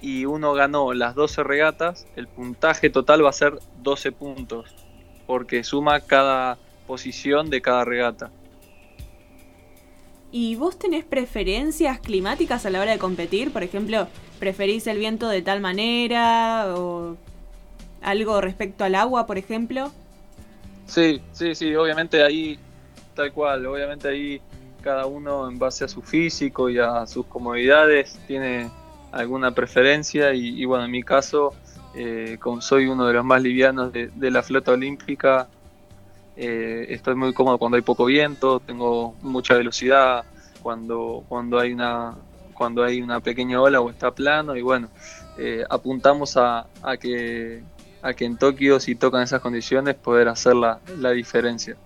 y 0.00 0.24
uno 0.24 0.54
ganó 0.54 0.92
las 0.94 1.14
12 1.14 1.42
regatas, 1.42 2.06
el 2.16 2.28
puntaje 2.28 2.88
total 2.90 3.24
va 3.24 3.30
a 3.30 3.34
ser 3.34 3.58
12 3.82 4.12
puntos, 4.12 4.74
porque 5.26 5.62
suma 5.64 6.00
cada 6.00 6.58
posición 6.88 7.50
de 7.50 7.60
cada 7.60 7.84
regata. 7.84 8.32
¿Y 10.32 10.56
vos 10.56 10.78
tenés 10.78 11.04
preferencias 11.04 12.00
climáticas 12.00 12.66
a 12.66 12.70
la 12.70 12.80
hora 12.80 12.92
de 12.92 12.98
competir? 12.98 13.52
Por 13.52 13.62
ejemplo, 13.62 14.08
¿preferís 14.40 14.86
el 14.88 14.98
viento 14.98 15.28
de 15.28 15.42
tal 15.42 15.60
manera 15.60 16.74
o 16.76 17.16
algo 18.02 18.40
respecto 18.40 18.84
al 18.84 18.96
agua, 18.96 19.26
por 19.26 19.38
ejemplo? 19.38 19.92
Sí, 20.86 21.20
sí, 21.32 21.54
sí, 21.54 21.74
obviamente 21.76 22.22
ahí, 22.22 22.58
tal 23.14 23.32
cual, 23.32 23.66
obviamente 23.66 24.08
ahí 24.08 24.40
cada 24.82 25.06
uno 25.06 25.48
en 25.48 25.58
base 25.58 25.84
a 25.84 25.88
su 25.88 26.02
físico 26.02 26.70
y 26.70 26.78
a 26.78 27.06
sus 27.06 27.26
comodidades 27.26 28.18
tiene 28.26 28.70
alguna 29.12 29.50
preferencia 29.52 30.34
y, 30.34 30.64
bueno, 30.64 30.84
en 30.84 30.90
mi 30.90 31.02
caso, 31.02 31.54
eh, 31.94 32.36
como 32.40 32.60
soy 32.60 32.86
uno 32.86 33.06
de 33.06 33.14
los 33.14 33.24
más 33.24 33.42
livianos 33.42 33.92
de, 33.92 34.30
la 34.30 34.42
flota 34.42 34.72
olímpica, 34.72 35.48
eh, 36.38 36.86
estoy 36.90 37.16
muy 37.16 37.32
cómodo 37.34 37.58
cuando 37.58 37.76
hay 37.76 37.82
poco 37.82 38.04
viento, 38.04 38.60
tengo 38.60 39.16
mucha 39.22 39.54
velocidad 39.54 40.24
cuando, 40.62 41.24
cuando 41.28 41.58
hay 41.58 41.72
una 41.72 42.14
cuando 42.54 42.82
hay 42.82 43.00
una 43.02 43.20
pequeña 43.20 43.60
ola 43.60 43.80
o 43.80 43.88
está 43.90 44.10
plano 44.10 44.56
y 44.56 44.62
bueno, 44.62 44.88
eh, 45.38 45.64
apuntamos 45.70 46.36
a, 46.36 46.66
que, 47.00 47.62
a 48.02 48.14
que 48.14 48.24
en 48.24 48.36
Tokio 48.36 48.80
si 48.80 48.96
tocan 48.96 49.22
esas 49.22 49.40
condiciones 49.40 49.94
poder 49.94 50.28
hacer 50.28 50.56
la, 50.56 50.80
la 50.98 51.12
diferencia. 51.12 51.76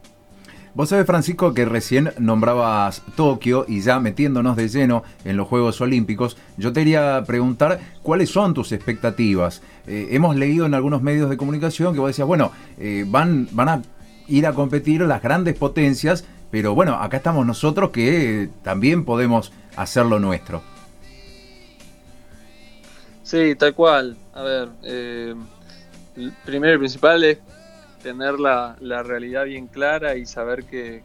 Vos 0.74 0.88
sabés, 0.88 1.04
Francisco, 1.04 1.52
que 1.52 1.66
recién 1.66 2.12
nombrabas 2.18 3.02
Tokio 3.14 3.66
y 3.68 3.82
ya 3.82 4.00
metiéndonos 4.00 4.56
de 4.56 4.68
lleno 4.68 5.02
en 5.26 5.36
los 5.36 5.46
Juegos 5.46 5.82
Olímpicos, 5.82 6.38
yo 6.56 6.72
te 6.72 6.80
quería 6.80 7.22
preguntar 7.26 7.78
cuáles 8.02 8.30
son 8.30 8.54
tus 8.54 8.72
expectativas. 8.72 9.60
Eh, 9.86 10.08
hemos 10.12 10.34
leído 10.34 10.64
en 10.64 10.72
algunos 10.72 11.02
medios 11.02 11.28
de 11.28 11.36
comunicación 11.36 11.92
que 11.92 12.00
vos 12.00 12.08
decías, 12.08 12.26
bueno, 12.26 12.52
eh, 12.78 13.04
van, 13.06 13.48
van 13.52 13.68
a 13.68 13.82
ir 14.28 14.46
a 14.46 14.52
competir 14.52 15.00
las 15.02 15.22
grandes 15.22 15.56
potencias, 15.56 16.24
pero 16.50 16.74
bueno, 16.74 16.94
acá 16.94 17.18
estamos 17.18 17.46
nosotros 17.46 17.90
que 17.90 18.48
también 18.62 19.04
podemos 19.04 19.52
hacer 19.76 20.06
lo 20.06 20.18
nuestro. 20.18 20.62
Sí, 23.22 23.54
tal 23.54 23.74
cual. 23.74 24.16
A 24.34 24.42
ver, 24.42 24.68
eh, 24.82 25.34
primero 26.44 26.74
y 26.74 26.78
principal 26.78 27.24
es 27.24 27.38
tener 28.02 28.38
la, 28.38 28.76
realidad 29.02 29.44
bien 29.46 29.68
clara 29.68 30.16
y 30.16 30.26
saber 30.26 30.64
que, 30.64 31.02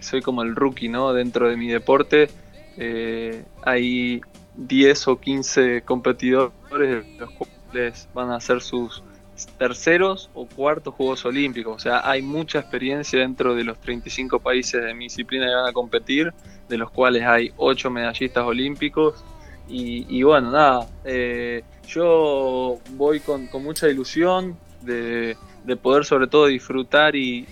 soy 0.00 0.22
como 0.22 0.42
el 0.42 0.54
rookie, 0.54 0.88
¿no? 0.88 1.12
Dentro 1.12 1.48
de 1.48 1.56
mi 1.56 1.68
deporte 1.68 2.28
eh, 2.76 3.44
hay 3.62 4.20
10 4.56 5.08
o 5.08 5.20
15 5.20 5.82
competidores, 5.82 7.06
los 7.18 7.30
cuales 7.30 8.08
van 8.14 8.30
a 8.30 8.40
ser 8.40 8.60
sus 8.60 9.02
terceros 9.46 10.30
o 10.34 10.46
cuartos 10.46 10.94
Juegos 10.94 11.24
Olímpicos. 11.24 11.76
O 11.76 11.78
sea, 11.78 12.08
hay 12.08 12.22
mucha 12.22 12.58
experiencia 12.58 13.20
dentro 13.20 13.54
de 13.54 13.64
los 13.64 13.78
35 13.80 14.40
países 14.40 14.82
de 14.82 14.94
mi 14.94 15.04
disciplina 15.04 15.46
que 15.46 15.54
van 15.54 15.68
a 15.68 15.72
competir, 15.72 16.32
de 16.68 16.78
los 16.78 16.90
cuales 16.90 17.24
hay 17.24 17.52
8 17.56 17.90
medallistas 17.90 18.44
olímpicos. 18.44 19.24
Y, 19.70 20.22
bueno, 20.22 20.50
nada, 20.50 20.88
eh, 21.04 21.62
yo 21.86 22.78
voy 22.92 23.20
con, 23.20 23.50
mucha 23.62 23.86
ilusión 23.88 24.56
de, 24.80 25.36
de 25.64 25.76
poder 25.76 26.06
sobre 26.06 26.26
todo 26.26 26.46
disfrutar 26.46 27.14
y, 27.14 27.46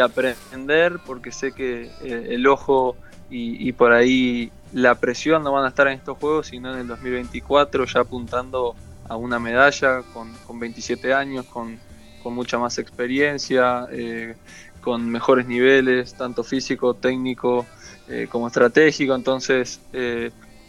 aprender, 0.00 0.98
porque 1.04 1.32
sé 1.32 1.52
que 1.52 1.90
eh, 2.02 2.26
el 2.30 2.46
ojo 2.46 2.96
y, 3.28 3.72
por 3.72 3.92
ahí 3.92 4.50
la 4.72 4.94
presión 4.94 5.42
no 5.42 5.52
van 5.52 5.64
a 5.64 5.68
estar 5.68 5.86
en 5.86 5.94
estos 5.94 6.18
juegos, 6.18 6.48
sino 6.48 6.72
en 6.72 6.80
el 6.80 6.86
2024 6.86 7.84
ya 7.86 8.00
apuntando 8.00 8.74
a 9.12 9.16
una 9.16 9.38
medalla 9.38 10.02
con, 10.12 10.58
27 10.58 11.12
años, 11.12 11.46
con, 11.46 11.78
mucha 12.24 12.58
más 12.58 12.78
experiencia, 12.78 13.86
eh, 13.90 14.34
con 14.80 15.08
mejores 15.10 15.46
niveles, 15.46 16.14
tanto 16.14 16.44
físico, 16.44 16.94
técnico 16.94 17.66
eh, 18.08 18.28
como 18.30 18.46
estratégico. 18.46 19.14
Entonces, 19.14 19.80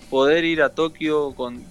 poder 0.10 0.44
ir 0.46 0.62
a 0.62 0.70
Tokio 0.70 1.34
con, 1.36 1.64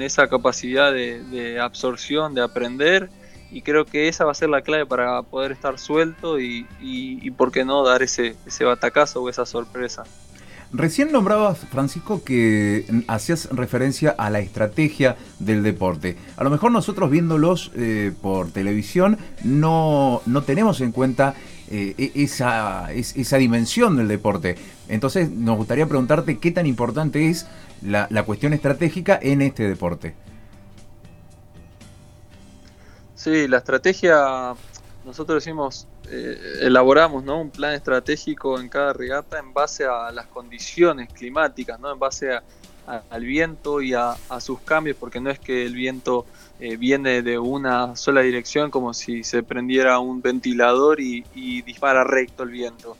esa 0.00 0.28
capacidad 0.28 0.92
de, 0.92 1.22
de 1.24 1.60
absorción, 1.60 2.34
de 2.34 2.42
aprender 2.42 3.10
y 3.50 3.62
creo 3.62 3.86
que 3.86 4.08
esa 4.08 4.24
va 4.24 4.32
a 4.32 4.34
ser 4.34 4.50
la 4.50 4.62
clave 4.62 4.84
para 4.86 5.22
poder 5.22 5.52
estar 5.52 5.78
suelto 5.78 6.38
y, 6.38 6.66
y, 6.80 7.30
por 7.30 7.50
qué 7.50 7.64
no 7.64 7.82
dar 7.82 8.02
ese, 8.02 8.36
ese 8.46 8.64
batacazo 8.64 9.22
o 9.22 9.28
esa 9.28 9.46
sorpresa. 9.46 10.04
Recién 10.70 11.12
nombrabas, 11.12 11.60
Francisco, 11.70 12.22
que 12.22 12.84
hacías 13.06 13.48
referencia 13.50 14.10
a 14.10 14.28
la 14.28 14.40
estrategia 14.40 15.16
del 15.38 15.62
deporte. 15.62 16.18
A 16.36 16.44
lo 16.44 16.50
mejor 16.50 16.72
nosotros 16.72 17.10
viéndolos 17.10 17.70
eh, 17.74 18.12
por 18.20 18.50
televisión 18.50 19.16
no, 19.44 20.20
no 20.26 20.42
tenemos 20.42 20.82
en 20.82 20.92
cuenta 20.92 21.34
eh, 21.70 21.94
e, 21.96 22.22
esa, 22.22 22.92
esa 22.92 23.36
dimensión 23.38 23.96
del 23.96 24.08
deporte. 24.08 24.56
Entonces 24.88 25.30
nos 25.30 25.56
gustaría 25.56 25.86
preguntarte 25.86 26.38
qué 26.38 26.50
tan 26.50 26.66
importante 26.66 27.30
es 27.30 27.46
la, 27.80 28.06
la 28.10 28.24
cuestión 28.24 28.52
estratégica 28.52 29.18
en 29.22 29.40
este 29.40 29.66
deporte. 29.66 30.14
Sí, 33.14 33.48
la 33.48 33.56
estrategia, 33.56 34.54
nosotros 35.06 35.42
decimos, 35.42 35.88
eh, 36.10 36.58
elaboramos 36.62 37.22
¿no? 37.24 37.40
un 37.40 37.50
plan 37.50 37.74
estratégico 37.74 38.58
en 38.58 38.68
cada 38.68 38.92
regata 38.92 39.38
en 39.38 39.52
base 39.52 39.84
a 39.84 40.10
las 40.10 40.26
condiciones 40.26 41.12
climáticas, 41.12 41.78
¿no? 41.78 41.92
en 41.92 41.98
base 41.98 42.38
al 43.10 43.24
viento 43.24 43.82
y 43.82 43.92
a, 43.92 44.16
sus 44.40 44.60
cambios, 44.60 44.96
porque 44.96 45.20
no 45.20 45.30
es 45.30 45.38
que 45.38 45.66
el 45.66 45.74
viento 45.74 46.24
eh, 46.58 46.76
viene 46.76 47.22
de 47.22 47.38
una 47.38 47.94
sola 47.96 48.22
dirección 48.22 48.70
como 48.70 48.94
si 48.94 49.24
se 49.24 49.42
prendiera 49.42 49.98
un 49.98 50.22
ventilador 50.22 51.00
y, 51.00 51.24
y 51.34 51.60
dispara 51.62 52.04
recto 52.04 52.44
el 52.44 52.50
viento. 52.50 52.96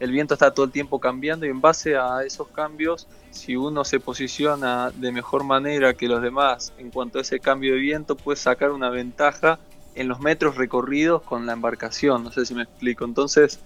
El 0.00 0.12
viento 0.12 0.34
está 0.34 0.52
todo 0.52 0.66
el 0.66 0.72
tiempo 0.72 0.98
cambiando 1.00 1.46
y 1.46 1.50
en 1.50 1.60
base 1.60 1.96
a 1.96 2.22
esos 2.24 2.48
cambios, 2.48 3.06
si 3.30 3.56
uno 3.56 3.84
se 3.84 4.00
posiciona 4.00 4.90
de 4.90 5.12
mejor 5.12 5.44
manera 5.44 5.94
que 5.94 6.08
los 6.08 6.22
demás 6.22 6.72
en 6.78 6.90
cuanto 6.90 7.18
a 7.18 7.22
ese 7.22 7.40
cambio 7.40 7.74
de 7.74 7.80
viento, 7.80 8.16
puede 8.16 8.36
sacar 8.36 8.70
una 8.70 8.90
ventaja 8.90 9.58
en 9.98 10.08
los 10.08 10.20
metros 10.20 10.56
recorridos 10.56 11.22
con 11.22 11.44
la 11.46 11.52
embarcación, 11.52 12.22
no 12.24 12.30
sé 12.30 12.46
si 12.46 12.54
me 12.54 12.62
explico. 12.62 13.04
Entonces, 13.04 13.58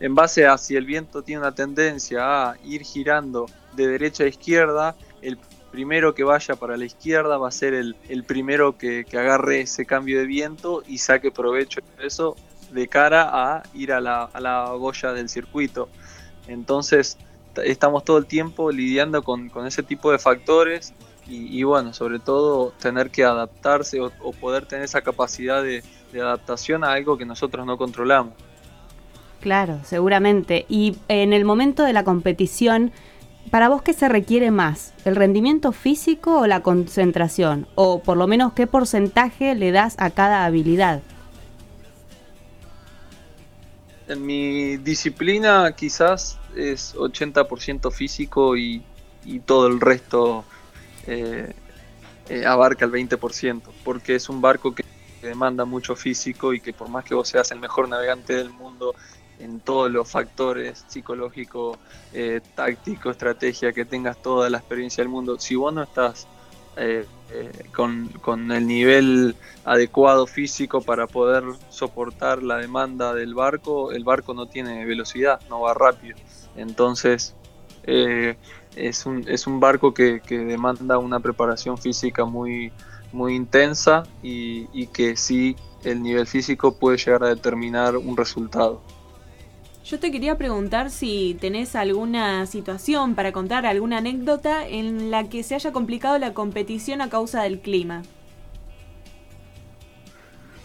en 0.00 0.14
base 0.14 0.46
a 0.46 0.58
si 0.58 0.76
el 0.76 0.84
viento 0.84 1.22
tiene 1.22 1.40
una 1.42 1.54
tendencia 1.54 2.50
a 2.50 2.56
ir 2.64 2.82
girando 2.82 3.46
de 3.74 3.86
derecha 3.86 4.24
a 4.24 4.26
izquierda, 4.26 4.96
el 5.22 5.38
primero 5.70 6.14
que 6.14 6.24
vaya 6.24 6.56
para 6.56 6.76
la 6.76 6.84
izquierda 6.84 7.38
va 7.38 7.48
a 7.48 7.52
ser 7.52 7.74
el, 7.74 8.24
primero 8.26 8.76
que, 8.76 9.06
agarre 9.12 9.60
ese 9.60 9.86
cambio 9.86 10.18
de 10.18 10.26
viento 10.26 10.82
y 10.86 10.98
saque 10.98 11.30
provecho 11.30 11.80
de 11.98 12.06
eso 12.06 12.36
de 12.72 12.88
cara 12.88 13.30
a 13.32 13.62
ir 13.74 13.92
a 13.92 14.00
la, 14.00 14.24
a 14.24 14.40
la 14.40 14.72
del 15.14 15.28
circuito. 15.28 15.88
Entonces, 16.48 17.16
estamos 17.64 18.04
todo 18.04 18.18
el 18.18 18.26
tiempo 18.26 18.70
lidiando 18.70 19.22
con, 19.22 19.50
ese 19.66 19.82
tipo 19.82 20.10
de 20.12 20.18
factores 20.18 20.92
y, 21.28 21.62
bueno, 21.64 21.92
sobre 21.92 22.18
todo 22.18 22.72
tener 22.80 23.10
que 23.10 23.24
adaptarse 23.24 24.00
o, 24.00 24.10
poder 24.32 24.66
tener 24.66 24.84
esa 24.84 25.02
capacidad 25.02 25.62
de, 25.62 25.82
adaptación 26.14 26.82
a 26.82 26.92
algo 26.92 27.18
que 27.18 27.26
nosotros 27.26 27.66
no 27.66 27.76
controlamos. 27.76 28.32
Claro, 29.40 29.80
seguramente. 29.84 30.64
Y 30.68 30.96
en 31.08 31.34
el 31.34 31.44
momento 31.44 31.82
de 31.82 31.92
la 31.92 32.04
competición, 32.04 32.90
¿para 33.50 33.68
vos 33.68 33.82
qué 33.82 33.92
se 33.92 34.08
requiere 34.08 34.50
más? 34.50 34.94
¿El 35.04 35.14
rendimiento 35.14 35.72
físico 35.72 36.38
o 36.40 36.46
la 36.46 36.62
concentración? 36.62 37.66
O 37.74 38.00
por 38.00 38.16
lo 38.16 38.26
menos 38.26 38.54
qué 38.54 38.66
porcentaje 38.66 39.54
le 39.54 39.72
das 39.72 39.94
a 39.98 40.08
cada 40.08 40.46
habilidad? 40.46 41.02
En 44.08 44.24
mi 44.24 44.78
disciplina 44.78 45.74
quizás 45.76 46.38
es 46.56 46.94
80% 46.94 47.92
físico 47.92 48.56
y, 48.56 48.82
todo 49.44 49.66
el 49.66 49.80
resto 49.80 50.44
eh, 51.06 51.52
eh, 52.28 52.44
abarca 52.44 52.84
el 52.84 52.90
20%, 52.90 53.62
porque 53.84 54.16
es 54.16 54.28
un 54.28 54.40
barco 54.40 54.74
que, 54.74 54.84
demanda 55.22 55.64
mucho 55.64 55.96
físico 55.96 56.54
y 56.54 56.60
que 56.60 56.72
por 56.72 56.88
más 56.88 57.04
que 57.04 57.14
vos 57.14 57.28
seas 57.28 57.50
el 57.50 57.58
mejor 57.58 57.88
navegante 57.88 58.34
del 58.34 58.50
mundo 58.50 58.94
en 59.38 59.60
todos 59.60 59.90
los 59.90 60.08
factores 60.08 60.84
psicológico, 60.86 61.78
eh, 62.12 62.40
táctico, 62.54 63.10
estrategia, 63.10 63.72
que 63.72 63.84
tengas 63.84 64.20
toda 64.22 64.48
la 64.50 64.58
experiencia 64.58 65.02
del 65.02 65.08
mundo, 65.08 65.38
si 65.38 65.56
vos 65.56 65.72
no 65.72 65.82
estás 65.82 66.26
eh, 66.76 67.06
con, 67.74 68.08
con, 68.20 68.52
el 68.52 68.66
nivel 68.66 69.34
adecuado 69.64 70.26
físico 70.26 70.80
para 70.80 71.06
poder 71.06 71.42
soportar 71.70 72.42
la 72.42 72.58
demanda 72.58 73.14
del 73.14 73.34
barco, 73.34 73.92
el 73.92 74.04
barco 74.04 74.32
no 74.32 74.46
tiene 74.46 74.84
velocidad, 74.84 75.40
no 75.48 75.60
va 75.60 75.74
rápido. 75.74 76.16
Entonces, 76.56 77.34
es, 78.76 79.06
un, 79.06 79.24
es 79.28 79.46
un 79.46 79.58
barco 79.58 79.92
que, 79.92 80.20
que, 80.20 80.38
demanda 80.38 80.98
una 80.98 81.20
preparación 81.20 81.78
física 81.78 82.24
muy, 82.24 82.72
muy 83.12 83.34
intensa 83.34 84.04
y, 84.22 84.68
y 84.72 84.86
que 84.86 85.16
sí 85.16 85.56
el 85.84 86.02
nivel 86.02 86.26
físico 86.26 86.76
puede 86.76 86.98
llegar 86.98 87.24
a 87.24 87.28
determinar 87.28 87.96
un 87.96 88.16
resultado. 88.16 88.80
Yo 89.84 90.00
te 90.00 90.10
quería 90.10 90.36
preguntar 90.36 90.90
si 90.90 91.36
tenés 91.40 91.76
alguna 91.76 92.46
situación 92.46 93.14
para 93.14 93.30
contar, 93.30 93.66
alguna 93.66 93.98
anécdota 93.98 94.66
en 94.66 95.12
la 95.12 95.28
que 95.28 95.44
se 95.44 95.54
haya 95.54 95.70
complicado 95.70 96.18
la 96.18 96.34
competición 96.34 97.00
a 97.00 97.08
causa 97.08 97.44
del 97.44 97.60
clima. 97.60 98.02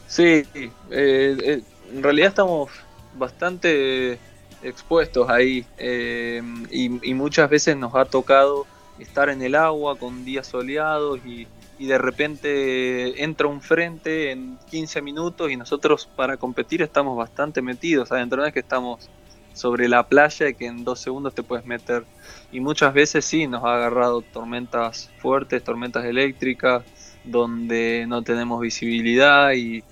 Sí, 0.08 0.24
eh, 0.24 0.72
eh, 0.90 1.62
en 1.94 2.04
realidad 2.04 2.30
estamos 2.30 2.72
bastante 3.16 4.18
expuestos 4.64 5.30
ahí 5.30 5.66
eh, 5.78 6.42
y, 6.70 7.14
muchas 7.14 7.50
veces 7.50 7.76
nos 7.78 7.96
ha 7.96 8.06
tocado 8.06 8.66
estar 9.00 9.30
en 9.30 9.42
el 9.42 9.56
agua 9.56 9.98
con 9.98 10.26
días 10.26 10.48
soleados 10.48 11.20
y, 11.26 11.48
de 11.80 11.98
repente 11.98 13.24
entra 13.24 13.48
un 13.48 13.60
frente 13.60 14.30
en 14.30 14.60
15 14.70 15.02
minutos 15.02 15.50
y 15.50 15.58
nosotros 15.58 16.08
para 16.16 16.38
competir 16.38 16.84
estamos 16.84 17.18
bastante 17.18 17.64
metidos 17.64 18.12
adentro, 18.12 18.40
no 18.40 18.46
es 18.46 18.54
que 18.54 18.60
estamos 18.60 19.10
sobre 19.54 19.88
la 19.88 20.08
playa 20.08 20.50
y 20.50 20.54
que 20.54 20.68
en 20.68 20.84
dos 20.84 21.00
segundos 21.00 21.34
te 21.34 21.44
puedes 21.44 21.66
meter. 21.66 22.06
Y 22.52 22.60
muchas 22.60 22.94
veces 22.94 23.26
sí, 23.26 23.48
nos 23.48 23.64
ha 23.64 23.76
agarrado 23.76 24.22
tormentas 24.22 25.10
fuertes, 25.18 25.64
tormentas 25.64 26.06
eléctricas, 26.06 26.84
donde 27.24 28.06
no 28.08 28.22
tenemos 28.22 28.62
visibilidad 28.62 29.52
y, 29.54 29.84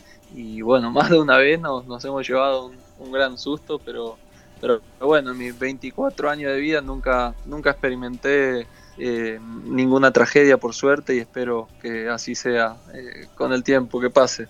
bueno, 0.62 0.92
más 0.92 1.10
de 1.10 1.20
una 1.20 1.38
vez 1.38 1.60
nos 1.60 2.06
hemos 2.06 2.28
llevado 2.28 2.72
un, 3.00 3.12
gran 3.12 3.38
susto, 3.38 3.80
pero, 3.80 4.18
pero, 4.60 4.82
bueno, 5.00 5.32
en 5.32 5.38
mis 5.38 5.58
24 5.58 6.30
años 6.30 6.52
de 6.52 6.60
vida 6.60 6.82
nunca, 6.82 7.34
nunca 7.46 7.72
experimenté 7.72 8.68
eh, 8.98 9.40
ninguna 9.66 10.12
tragedia 10.12 10.58
por 10.58 10.74
suerte 10.74 11.16
y 11.16 11.20
espero 11.20 11.68
que 11.82 12.10
así 12.10 12.36
sea 12.36 12.76
eh, 12.94 13.28
con 13.36 13.54
el 13.54 13.64
tiempo 13.64 14.00
que 14.00 14.10
pase. 14.10 14.48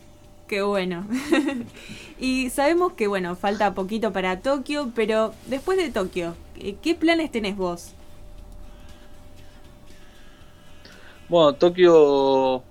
Qué 0.47 0.63
bueno. 0.63 1.05
y 2.19 2.49
sabemos 2.49 2.93
que 2.93 3.07
bueno, 3.07 3.35
falta 3.35 3.75
poquito 3.75 4.11
para 4.11 4.39
Tokio, 4.39 4.91
pero 4.95 5.33
después 5.45 5.77
de 5.77 5.91
Tokio, 5.91 6.35
¿qué 6.81 6.95
planes 6.95 7.31
tenés 7.31 7.55
vos? 7.55 7.93
Bueno, 11.27 11.53
Tokio 11.53 12.63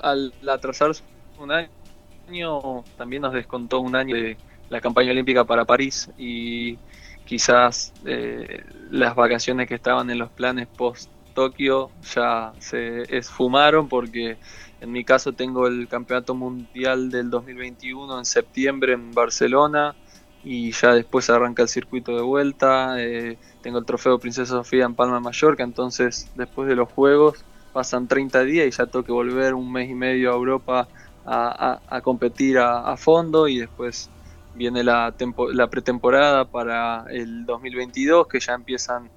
al 0.00 0.32
atrasarse 0.48 1.02
un 1.38 1.52
año 1.52 2.84
también 2.96 3.22
nos 3.22 3.34
descontó 3.34 3.80
un 3.80 3.94
año 3.94 4.16
de 4.16 4.36
la 4.68 4.80
campaña 4.80 5.10
olímpica 5.10 5.44
para 5.44 5.64
París 5.64 6.10
y 6.18 6.78
quizás 7.24 7.92
eh, 8.04 8.64
las 8.90 9.14
vacaciones 9.14 9.68
que 9.68 9.74
estaban 9.74 10.10
en 10.10 10.18
los 10.18 10.30
planes 10.30 10.68
post 10.68 11.10
Tokio 11.34 11.90
ya 12.14 12.52
se 12.58 13.02
esfumaron 13.14 13.88
porque 13.88 14.38
en 14.80 14.90
mi 14.90 15.04
caso 15.04 15.32
tengo 15.32 15.66
el 15.66 15.86
Campeonato 15.86 16.34
Mundial 16.34 17.10
del 17.10 17.28
2021 17.30 18.18
en 18.18 18.24
septiembre 18.24 18.94
en 18.94 19.12
Barcelona 19.12 19.94
y 20.42 20.70
ya 20.72 20.94
después 20.94 21.28
arranca 21.28 21.62
el 21.62 21.68
circuito 21.68 22.16
de 22.16 22.22
vuelta. 22.22 23.02
Eh, 23.02 23.36
tengo 23.62 23.78
el 23.78 23.84
Trofeo 23.84 24.18
Princesa 24.18 24.52
Sofía 24.52 24.84
en 24.84 24.94
Palma 24.94 25.20
Mallorca, 25.20 25.62
entonces 25.62 26.30
después 26.36 26.68
de 26.68 26.76
los 26.76 26.90
Juegos 26.90 27.44
pasan 27.72 28.08
30 28.08 28.44
días 28.44 28.66
y 28.66 28.70
ya 28.70 28.86
tengo 28.86 29.04
que 29.04 29.12
volver 29.12 29.54
un 29.54 29.70
mes 29.70 29.90
y 29.90 29.94
medio 29.94 30.32
a 30.32 30.36
Europa 30.36 30.88
a, 31.26 32.00
competir 32.02 32.58
a, 32.58 32.96
fondo 32.96 33.48
y 33.48 33.58
después 33.58 34.08
viene 34.56 34.82
la, 34.82 35.14
la 35.52 35.70
pretemporada 35.70 36.44
para 36.44 37.04
el 37.10 37.44
2022 37.44 38.26
que 38.26 38.40
ya 38.40 38.54
empiezan 38.54 39.10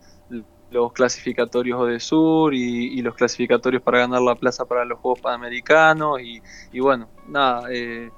los 0.72 0.94
clasificatorios 0.94 1.88
de 1.88 2.00
Sur 2.00 2.54
y, 2.54 3.02
los 3.02 3.16
clasificatorios 3.16 3.82
para 3.82 4.00
ganar 4.00 4.22
la 4.22 4.36
plaza 4.36 4.66
para 4.66 4.86
los 4.86 5.00
Juegos 5.00 5.22
Panamericanos 5.22 6.20
y, 6.22 6.80
bueno, 6.80 7.10
nada, 7.28 7.64
eh, 7.72 8.12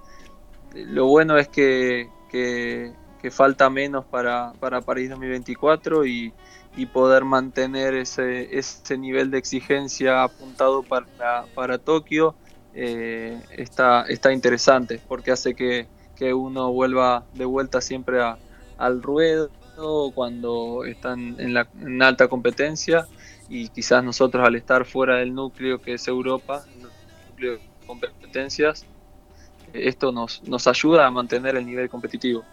lo 0.74 1.06
bueno 1.06 1.38
es 1.38 1.48
que, 1.48 2.10
que, 2.30 2.94
falta 3.32 3.70
menos 3.70 4.04
para, 4.06 4.52
para 4.60 4.82
París 4.82 5.10
2024 5.12 6.06
y, 6.06 6.34
y 6.76 6.86
poder 6.88 7.24
mantener 7.24 7.94
ese, 7.94 8.58
ese 8.58 8.98
nivel 8.98 9.30
de 9.32 9.38
exigencia 9.38 10.24
apuntado 10.24 10.84
para, 10.84 11.46
para 11.54 11.78
Tokio 11.78 12.36
eh, 12.74 13.40
está, 13.52 14.04
está 14.04 14.32
interesante 14.34 15.00
porque 15.08 15.32
hace 15.32 15.54
que, 15.54 15.88
que 16.22 16.36
uno 16.36 16.72
vuelva 16.72 17.24
de 17.34 17.46
vuelta 17.46 17.82
siempre 17.82 18.20
al 18.78 19.02
ruedo 19.02 19.50
cuando 20.14 20.84
están 20.86 21.36
en, 21.40 21.56
la, 21.56 21.68
alta 22.02 22.28
competencia 22.28 23.08
y 23.50 23.70
quizás 23.70 24.04
nosotros 24.04 24.46
al 24.46 24.54
estar 24.54 24.86
fuera 24.86 25.16
del 25.16 25.34
núcleo 25.34 25.82
que 25.82 25.96
es 25.96 26.08
Europa, 26.08 26.64
núcleo 27.32 27.54
de 27.54 27.60
competencias, 27.88 28.86
esto 29.74 30.12
nos, 30.12 30.44
nos 30.44 30.68
ayuda 30.68 31.08
a 31.08 31.10
mantener 31.10 31.56
el 31.56 31.66
nivel 31.66 31.90
competitivo. 31.90 32.44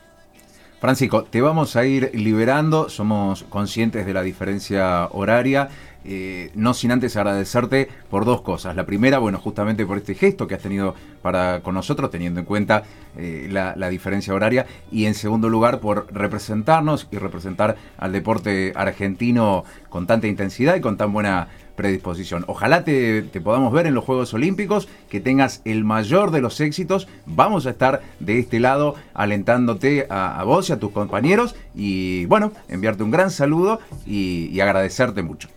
Francisco, 0.81 1.25
te 1.25 1.43
vamos 1.43 1.77
a 1.77 1.85
ir 1.85 2.11
liberando, 2.15 2.89
somos 2.89 3.43
conscientes 3.51 4.07
de 4.07 4.15
la 4.15 4.23
diferencia 4.23 5.09
horaria 5.13 5.69
eh, 6.11 6.51
no 6.55 6.73
sin 6.73 6.91
antes 6.91 7.17
agradecerte 7.17 7.89
por 8.09 8.25
dos 8.25 8.41
cosas. 8.41 8.75
La 8.75 8.87
primera, 8.87 9.19
bueno, 9.19 9.39
justamente 9.39 9.85
por 9.85 9.99
este 9.99 10.15
gesto 10.15 10.47
que 10.47 10.55
has 10.55 10.63
tenido 10.63 10.95
para 11.21 11.61
con 11.61 11.75
nosotros, 11.75 12.11
teniendo 12.11 12.41
en 12.41 12.47
cuenta 12.47 12.85
eh, 13.17 13.47
la, 13.51 13.75
la, 13.77 13.91
diferencia 13.91 14.33
horaria. 14.33 14.65
Y 14.91 15.05
en 15.05 15.15
segundo 15.15 15.51
lugar, 15.51 15.81
por 15.81 16.07
representarnos 16.11 17.09
y 17.11 17.19
representar 17.19 17.77
al 17.99 18.13
deporte 18.13 18.73
argentino 18.75 19.65
con 19.91 20.07
tanta 20.07 20.27
intensidad 20.27 20.77
y 20.77 20.81
con 20.81 20.97
tan 20.97 21.13
buena 21.13 21.49
predisposición. 21.77 22.45
Ojalá 22.49 22.85
te, 22.85 23.23
podamos 23.45 23.71
ver 23.73 23.87
en 23.87 23.95
los 23.95 24.05
Juegos 24.05 24.33
Olímpicos, 24.35 24.89
que 25.11 25.21
tengas 25.21 25.61
el 25.65 25.85
mayor 25.85 26.31
de 26.31 26.41
los 26.41 26.61
éxitos. 26.61 27.07
Vamos 27.27 27.67
a 27.67 27.71
estar 27.71 28.01
de 28.19 28.39
este 28.39 28.61
lado 28.61 28.97
alentándote 29.15 30.07
a, 30.11 30.43
vos 30.45 30.71
y 30.71 30.73
a 30.73 30.81
tus 30.81 30.91
compañeros 30.91 31.55
y 31.75 32.25
bueno, 32.27 32.51
enviarte 32.69 33.05
un 33.05 33.11
gran 33.11 33.31
saludo 33.31 33.79
y 34.07 34.59
agradecerte 34.59 35.23
mucho. 35.23 35.49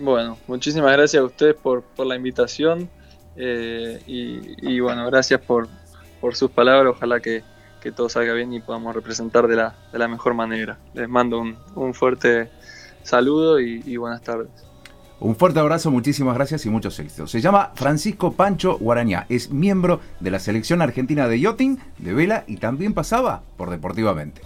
Bueno, 0.00 0.38
muchísimas 0.46 0.92
gracias 0.92 1.20
a 1.20 1.26
ustedes 1.26 1.54
por, 1.54 1.84
la 1.98 2.16
invitación 2.16 2.88
eh, 3.36 4.00
y, 4.06 4.80
bueno, 4.80 5.04
gracias 5.06 5.40
por, 5.42 5.68
sus 6.32 6.50
palabras. 6.50 6.94
Ojalá 6.96 7.20
que, 7.20 7.42
todo 7.94 8.08
salga 8.08 8.32
bien 8.32 8.52
y 8.52 8.60
podamos 8.60 8.94
representar 8.94 9.46
de 9.46 9.56
la, 9.56 9.74
de 9.92 9.98
la 9.98 10.08
mejor 10.08 10.32
manera. 10.32 10.78
Les 10.94 11.08
mando 11.08 11.40
un, 11.40 11.94
fuerte 11.94 12.50
saludo 13.02 13.60
y, 13.60 13.96
buenas 13.98 14.22
tardes. 14.22 14.48
Un 15.20 15.36
fuerte 15.36 15.60
abrazo, 15.60 15.90
muchísimas 15.90 16.34
gracias 16.34 16.64
y 16.64 16.70
muchos 16.70 16.98
éxitos. 16.98 17.30
Se 17.30 17.42
llama 17.42 17.72
Francisco 17.74 18.32
Pancho 18.32 18.78
Guarañá, 18.78 19.26
es 19.28 19.50
miembro 19.50 20.00
de 20.18 20.30
la 20.30 20.38
selección 20.38 20.80
argentina 20.80 21.28
de 21.28 21.40
yachting, 21.40 21.78
de 21.98 22.14
vela 22.14 22.44
y 22.46 22.56
también 22.56 22.94
pasaba 22.94 23.42
por 23.58 23.68
Deportivamente. 23.68 24.40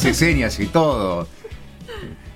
Hace 0.00 0.14
señas 0.26 0.58
y 0.60 0.66
todo. 0.66 1.26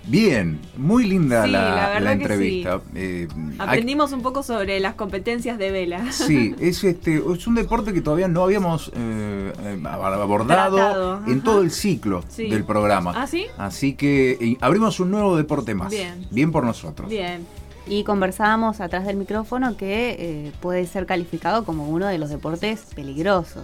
Bien, 0.07 0.61
muy 0.77 1.07
linda 1.07 1.44
Sí, 1.46 1.50
la, 1.50 2.12
entrevista. 2.12 2.83
Eh, 2.94 3.27
hay- 3.59 3.68
Aprendimos 3.68 4.12
un 4.12 4.20
poco 4.20 4.42
sobre 4.42 4.79
las 4.79 4.96
competencias 4.96 5.57
de 5.57 5.70
vela. 5.70 6.12
Sí, 6.12 6.55
es 6.61 6.85
este 6.85 7.22
es 7.33 7.46
un 7.46 7.55
deporte 7.55 7.94
que 7.94 8.03
todavía 8.03 8.29
no 8.29 8.42
habíamos 8.42 8.92
eh, 8.94 9.50
eh, 9.62 9.83
abordado 9.88 10.77
Tratado, 10.77 11.22
en 11.27 11.33
ajá. 11.38 11.42
todo 11.44 11.62
el 11.62 11.70
ciclo 11.70 12.22
Sí. 12.29 12.50
del 12.50 12.64
programa. 12.64 13.14
¿Ah, 13.16 13.27
sí? 13.27 13.46
Así 13.57 13.94
que 13.94 14.33
eh, 14.33 14.57
abrimos 14.61 15.00
un 15.00 15.11
nuevo 15.11 15.38
deporte 15.38 15.74
más. 15.74 15.90
Bien. 16.31 16.53
por 16.53 16.64
nosotros. 16.64 17.09
Bien. 17.09 17.46
Y 17.87 18.05
conversábamos 18.05 18.81
atrás 18.83 19.07
del 19.07 19.16
micrófono 19.16 19.74
que 19.79 20.16
eh, 20.18 20.53
puede 20.61 20.87
ser 20.87 21.07
calificado 21.07 21.64
como 21.64 21.88
uno 21.88 22.07
de 22.09 22.18
los 22.18 22.29
deportes 22.29 22.83
peligrosos. 22.94 23.62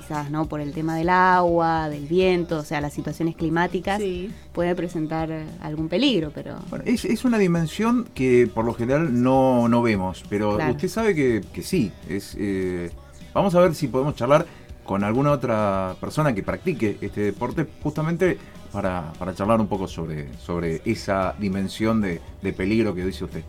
Quizás, 0.00 0.30
¿no? 0.30 0.46
Por 0.46 0.60
el 0.60 0.72
tema 0.72 0.94
del 0.96 1.08
agua, 1.08 1.88
del 1.88 2.06
viento, 2.06 2.58
o 2.58 2.62
sea, 2.64 2.80
las 2.80 2.92
situaciones 2.92 3.34
climáticas 3.34 3.98
Sí. 3.98 4.30
puede 4.52 4.74
presentar 4.76 5.28
algún 5.60 5.88
peligro, 5.88 6.30
pero 6.32 6.56
Bueno, 6.70 6.84
es, 6.86 7.04
es 7.04 7.24
una 7.24 7.36
dimensión 7.38 8.06
que 8.14 8.48
por 8.52 8.64
lo 8.64 8.74
general 8.74 9.20
no, 9.22 9.66
no 9.68 9.82
vemos, 9.82 10.22
pero 10.28 10.54
Claro. 10.54 10.72
usted 10.72 10.88
sabe 10.88 11.14
que, 11.16 11.42
que 11.52 11.62
sí. 11.62 11.90
Es, 12.08 12.36
eh, 12.38 12.90
vamos 13.34 13.54
a 13.56 13.60
ver 13.60 13.74
si 13.74 13.88
podemos 13.88 14.14
charlar 14.14 14.46
con 14.84 15.02
alguna 15.02 15.32
otra 15.32 15.96
persona 16.00 16.32
que 16.32 16.42
practique 16.44 16.96
este 17.00 17.20
deporte 17.22 17.66
justamente 17.82 18.38
para, 18.72 19.12
para 19.18 19.34
charlar 19.34 19.60
un 19.60 19.66
poco 19.66 19.88
sobre, 19.88 20.28
sobre 20.38 20.80
esa 20.84 21.34
dimensión 21.40 22.00
de, 22.00 22.20
de 22.40 22.52
peligro 22.52 22.94
que 22.94 23.04
dice 23.04 23.24
usted. 23.24 23.42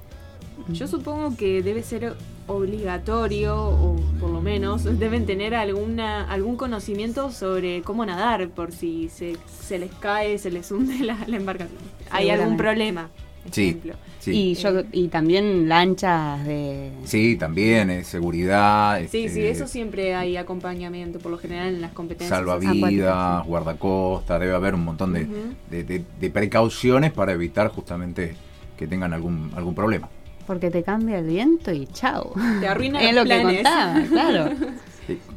Yo 0.74 0.88
supongo 0.88 1.36
que 1.36 1.62
debe 1.64 1.84
ser 1.84 2.14
obligatorio, 2.48 3.56
o 3.58 3.96
por 4.20 4.30
lo 4.30 4.42
menos 4.42 4.84
deben 5.00 5.26
tener 5.26 5.56
alguna 5.56 6.30
algún 6.32 6.56
conocimiento 6.56 7.32
sobre 7.32 7.82
cómo 7.82 8.06
nadar, 8.06 8.50
por 8.50 8.72
si 8.72 9.10
se, 9.10 9.38
se 9.62 9.80
les 9.80 9.92
cae, 9.96 10.38
se 10.38 10.52
les 10.52 10.72
hunde 10.72 11.00
la, 11.04 11.18
la 11.28 11.38
embarcación. 11.38 11.80
Hay 12.12 12.30
algún 12.30 12.58
problema, 12.58 13.10
Sí. 13.52 13.70
ejemplo. 13.70 13.94
Sí, 14.20 14.32
y 14.52 14.54
yo 14.56 14.82
y 14.92 15.08
también 15.08 15.70
lanchas 15.70 16.46
de 16.46 16.92
sí 17.06 17.38
también, 17.38 17.90
eh, 17.90 18.04
seguridad, 18.04 19.00
Sí, 19.00 19.06
este, 19.26 19.30
sí, 19.30 19.42
eso 19.46 19.66
siempre 19.66 20.14
hay 20.14 20.36
acompañamiento, 20.36 21.20
por 21.20 21.32
lo 21.32 21.38
general 21.38 21.70
en 21.76 21.80
las 21.82 21.94
competencias. 21.94 22.38
salvavidas, 22.38 22.76
acuáticas, 22.76 23.46
guardacosta, 23.48 24.40
debe 24.40 24.54
haber 24.56 24.76
un 24.76 24.84
montón 24.84 25.14
de- 25.14 25.26
de- 25.72 26.04
de 26.20 26.30
precauciones 26.32 27.14
para 27.14 27.32
evitar 27.32 27.70
justamente 27.70 28.36
que 28.78 28.88
tengan 28.88 29.14
algún, 29.14 29.52
algún 29.56 29.74
problema. 29.74 30.10
Porque 30.50 30.72
te 30.72 30.82
cambia 30.82 31.20
el 31.20 31.28
viento 31.28 31.72
y 31.72 31.86
chao. 31.94 32.34
Te 32.60 32.68
arruina 32.68 33.00
es 33.08 33.14
los 33.14 33.24
lo 33.28 33.30
que 33.30 33.40
planes. 33.40 33.56
contaba, 33.58 34.02
claro. 34.10 34.52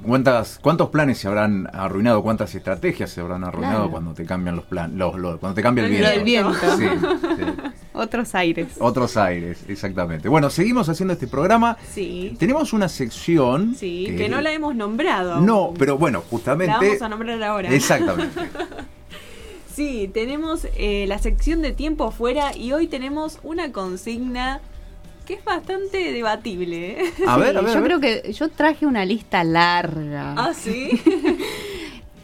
¿Cuántas, 0.06 0.58
¿Cuántos 0.58 0.88
planes 0.88 1.18
se 1.18 1.28
habrán 1.28 1.68
arruinado? 1.70 2.22
¿Cuántas 2.22 2.54
estrategias 2.54 3.10
se 3.10 3.20
habrán 3.20 3.44
arruinado 3.44 3.74
Claro. 3.80 3.90
cuando 3.90 4.14
te 4.14 4.24
cambian 4.24 4.56
los 4.56 4.64
planes? 4.64 4.96
Los, 4.96 5.16
los- 5.16 5.38
cuando 5.38 5.54
te 5.54 5.62
cambia 5.62 5.84
el 5.84 5.90
viento. 5.90 6.08
del 6.10 6.24
viento. 6.24 6.54
Sí, 6.78 6.84
sí. 7.36 7.44
Otros 7.92 8.34
aires. 8.34 8.68
Otros 8.78 9.18
aires, 9.18 9.58
exactamente. 9.68 10.30
Bueno, 10.30 10.48
seguimos 10.48 10.88
haciendo 10.88 11.12
este 11.12 11.26
programa. 11.26 11.76
Sí, 11.90 12.34
Tenemos 12.38 12.72
una 12.72 12.88
sección. 12.88 13.74
sí, 13.74 14.14
que 14.16 14.30
no 14.30 14.40
la 14.40 14.50
hemos 14.52 14.74
nombrado. 14.74 15.42
No, 15.42 15.56
aún. 15.56 15.74
pero 15.78 15.98
bueno, 15.98 16.20
La 16.20 16.24
justamente. 16.30 16.74
vamos 16.74 17.02
a 17.02 17.08
nombrar 17.10 17.42
ahora. 17.42 17.68
Exactamente. 17.70 18.40
Sí, 19.74 20.10
tenemos 20.12 20.66
eh, 20.76 21.06
la 21.08 21.16
sección 21.18 21.62
de 21.62 21.72
tiempo 21.72 22.10
fuera 22.10 22.54
y 22.54 22.72
hoy 22.74 22.88
tenemos 22.88 23.38
una 23.42 23.72
consigna 23.72 24.60
que 25.22 25.34
es 25.34 25.44
bastante 25.44 26.12
debatible. 26.12 27.02
¿eh? 27.02 27.12
A 27.26 27.36
ver, 27.36 27.52
Sí, 27.52 27.56
a 27.56 27.60
ver. 27.60 27.70
a 27.70 27.74
yo 27.74 27.80
ver. 27.80 27.84
creo 27.84 28.00
que 28.00 28.32
yo 28.32 28.48
traje 28.48 28.86
una 28.86 29.04
lista 29.04 29.44
larga. 29.44 30.34
Ah, 30.36 30.52
sí. 30.54 30.90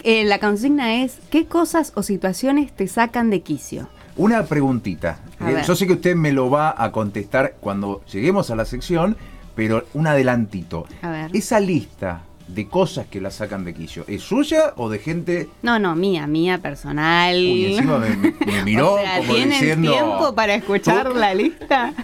Eh, 0.04 0.24
la 0.24 0.38
consigna 0.38 1.02
es 1.02 1.18
¿qué 1.28 1.46
cosas 1.46 1.90
o 1.96 2.04
situaciones 2.04 2.70
te 2.72 2.86
sacan 2.86 3.30
de 3.30 3.40
quicio? 3.42 3.88
Una 4.16 4.44
preguntita. 4.44 5.18
A 5.40 5.50
Eh. 5.50 5.62
Yo 5.66 5.74
sé 5.74 5.88
que 5.88 5.94
usted 5.94 6.14
me 6.14 6.30
lo 6.32 6.48
va 6.50 6.72
a 6.78 6.92
contestar 6.92 7.56
cuando 7.60 8.02
lleguemos 8.10 8.48
a 8.50 8.56
la 8.56 8.64
sección, 8.64 9.16
pero 9.56 9.84
un 9.94 10.06
adelantito. 10.06 10.86
A 11.02 11.10
ver. 11.10 11.30
Esa 11.34 11.58
lista 11.58 12.22
de 12.46 12.68
cosas 12.68 13.06
que 13.08 13.20
la 13.20 13.32
sacan 13.32 13.64
de 13.64 13.74
quicio, 13.74 14.04
¿es 14.06 14.22
suya 14.22 14.72
o 14.76 14.88
de 14.88 15.00
gente... 15.00 15.48
No, 15.62 15.80
no, 15.80 15.96
mía, 15.96 16.28
mía 16.28 16.58
personal. 16.58 17.34
Uy, 17.36 17.74
encima 17.74 17.98
me, 17.98 18.16
me- 18.16 18.34
me 18.46 18.64
miró 18.64 18.94
o 18.94 18.98
sea, 19.00 19.18
como 19.18 19.32
¿tienen 19.34 19.50
diciendo... 19.50 19.90
tiempo 19.92 20.34
para 20.34 20.54
escuchar 20.54 21.08
Tú- 21.08 21.14
la 21.18 21.34
lista? 21.34 21.92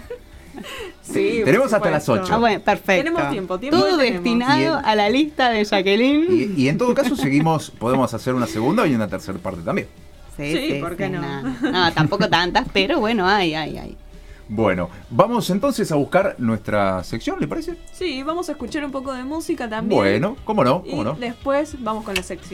Sí, 1.01 1.41
Tenemos 1.45 1.71
hasta 1.73 1.89
las 1.89 2.03
supuesto. 2.05 2.25
8. 2.25 2.33
Ah, 2.35 2.37
bueno, 2.39 2.59
perfecto. 2.61 3.03
Tenemos 3.11 3.29
tiempo, 3.31 3.59
tiempo 3.59 3.77
Todo 3.77 3.97
tenemos. 3.97 4.23
destinado 4.23 4.79
en- 4.79 4.85
a 4.85 4.95
la 4.95 5.09
lista 5.09 5.49
de 5.49 5.63
Jacqueline. 5.63 6.53
Y, 6.57 6.63
y 6.63 6.69
en 6.69 6.77
todo 6.77 6.93
caso 6.93 7.15
seguimos, 7.15 7.69
podemos 7.71 8.13
hacer 8.13 8.33
una 8.33 8.47
segunda 8.47 8.85
y 8.87 8.95
una 8.95 9.07
tercera 9.07 9.37
parte 9.39 9.61
también. 9.61 9.87
Sí, 10.37 10.79
¿por 10.81 10.97
qué 10.97 11.07
no? 11.09 11.21
No, 11.61 11.93
tampoco 11.93 12.27
tantas, 12.29 12.67
pero 12.73 12.99
bueno, 12.99 13.27
hay, 13.27 13.53
hay, 13.55 13.77
hay. 13.77 13.97
Bueno, 14.47 14.89
vamos 15.09 15.49
entonces 15.49 15.91
a 15.91 15.95
buscar 15.95 16.35
nuestra 16.39 17.03
sección, 17.03 17.39
¿le 17.39 17.47
parece? 17.47 17.77
Sí, 17.93 18.21
vamos 18.21 18.47
a 18.49 18.51
escuchar 18.51 18.83
un 18.85 18.91
poco 18.91 19.13
de 19.13 19.23
música 19.23 19.67
también. 19.69 19.97
Bueno, 19.99 20.35
cómo 20.43 20.63
no, 20.63 20.83
Y 20.85 20.91
cómo 20.91 21.03
no. 21.03 21.13
después 21.13 21.75
vamos 21.81 22.03
con 22.03 22.13
la 22.15 22.21
sección. 22.21 22.53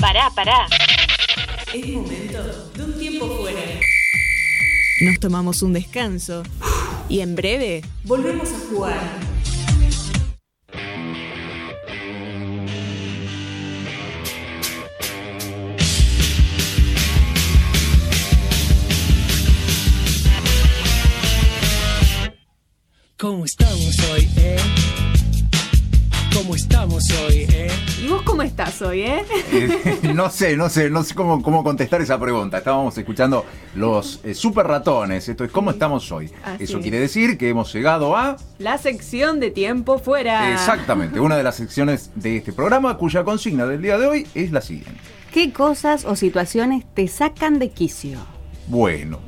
Pará, 0.00 0.28
pará. 0.34 0.66
Es 1.72 1.88
momento 1.88 2.42
de 2.74 2.84
un 2.84 2.98
tiempo 2.98 3.26
fuera. 3.40 3.58
Nos 5.00 5.18
tomamos 5.18 5.62
un 5.62 5.72
descanso 5.72 6.44
y 7.08 7.18
en 7.18 7.34
breve 7.34 7.82
volvemos 8.04 8.48
a 8.52 8.58
jugar. 8.70 9.00
¿Cómo 23.18 23.44
estamos 23.46 23.98
hoy, 24.10 24.28
eh? 24.36 24.56
¿Cómo 26.34 26.56
estamos 26.56 27.04
hoy, 27.12 27.46
eh? 27.48 27.68
¿Y 28.02 28.08
vos 28.08 28.22
cómo 28.22 28.42
estás 28.42 28.82
hoy, 28.82 29.02
eh? 29.02 29.24
Eh, 29.52 30.00
no 30.14 30.28
sé, 30.30 30.56
no 30.56 30.68
sé, 30.68 30.90
no 30.90 31.04
sé 31.04 31.14
cómo, 31.14 31.40
cómo 31.40 31.62
contestar 31.62 32.02
esa 32.02 32.18
pregunta. 32.18 32.58
Estábamos 32.58 32.98
escuchando 32.98 33.44
los 33.76 34.18
eh, 34.24 34.34
super 34.34 34.66
ratones. 34.66 35.28
Esto 35.28 35.44
es 35.44 35.52
cómo 35.52 35.70
estamos 35.70 36.10
hoy. 36.10 36.32
Así 36.44 36.64
Eso 36.64 36.78
es. 36.78 36.82
quiere 36.82 36.98
decir 36.98 37.38
que 37.38 37.48
hemos 37.48 37.72
llegado 37.72 38.16
a 38.16 38.36
La 38.58 38.78
sección 38.78 39.38
de 39.38 39.52
tiempo 39.52 39.98
fuera. 40.00 40.52
exactamente 40.52 41.20
una 41.20 41.36
de 41.36 41.44
las 41.44 41.54
secciones 41.54 42.10
de 42.16 42.38
este 42.38 42.52
programa 42.52 42.98
cuya 42.98 43.22
consigna 43.22 43.64
del 43.66 43.80
día 43.80 43.96
de 43.96 44.06
hoy 44.06 44.26
es 44.34 44.50
la 44.50 44.60
siguiente. 44.60 45.00
¿Qué 45.32 45.52
cosas 45.52 46.04
o 46.04 46.16
situaciones 46.16 46.84
te 46.94 47.06
sacan 47.06 47.60
de 47.60 47.70
quicio? 47.70 48.18
Bueno, 48.66 49.20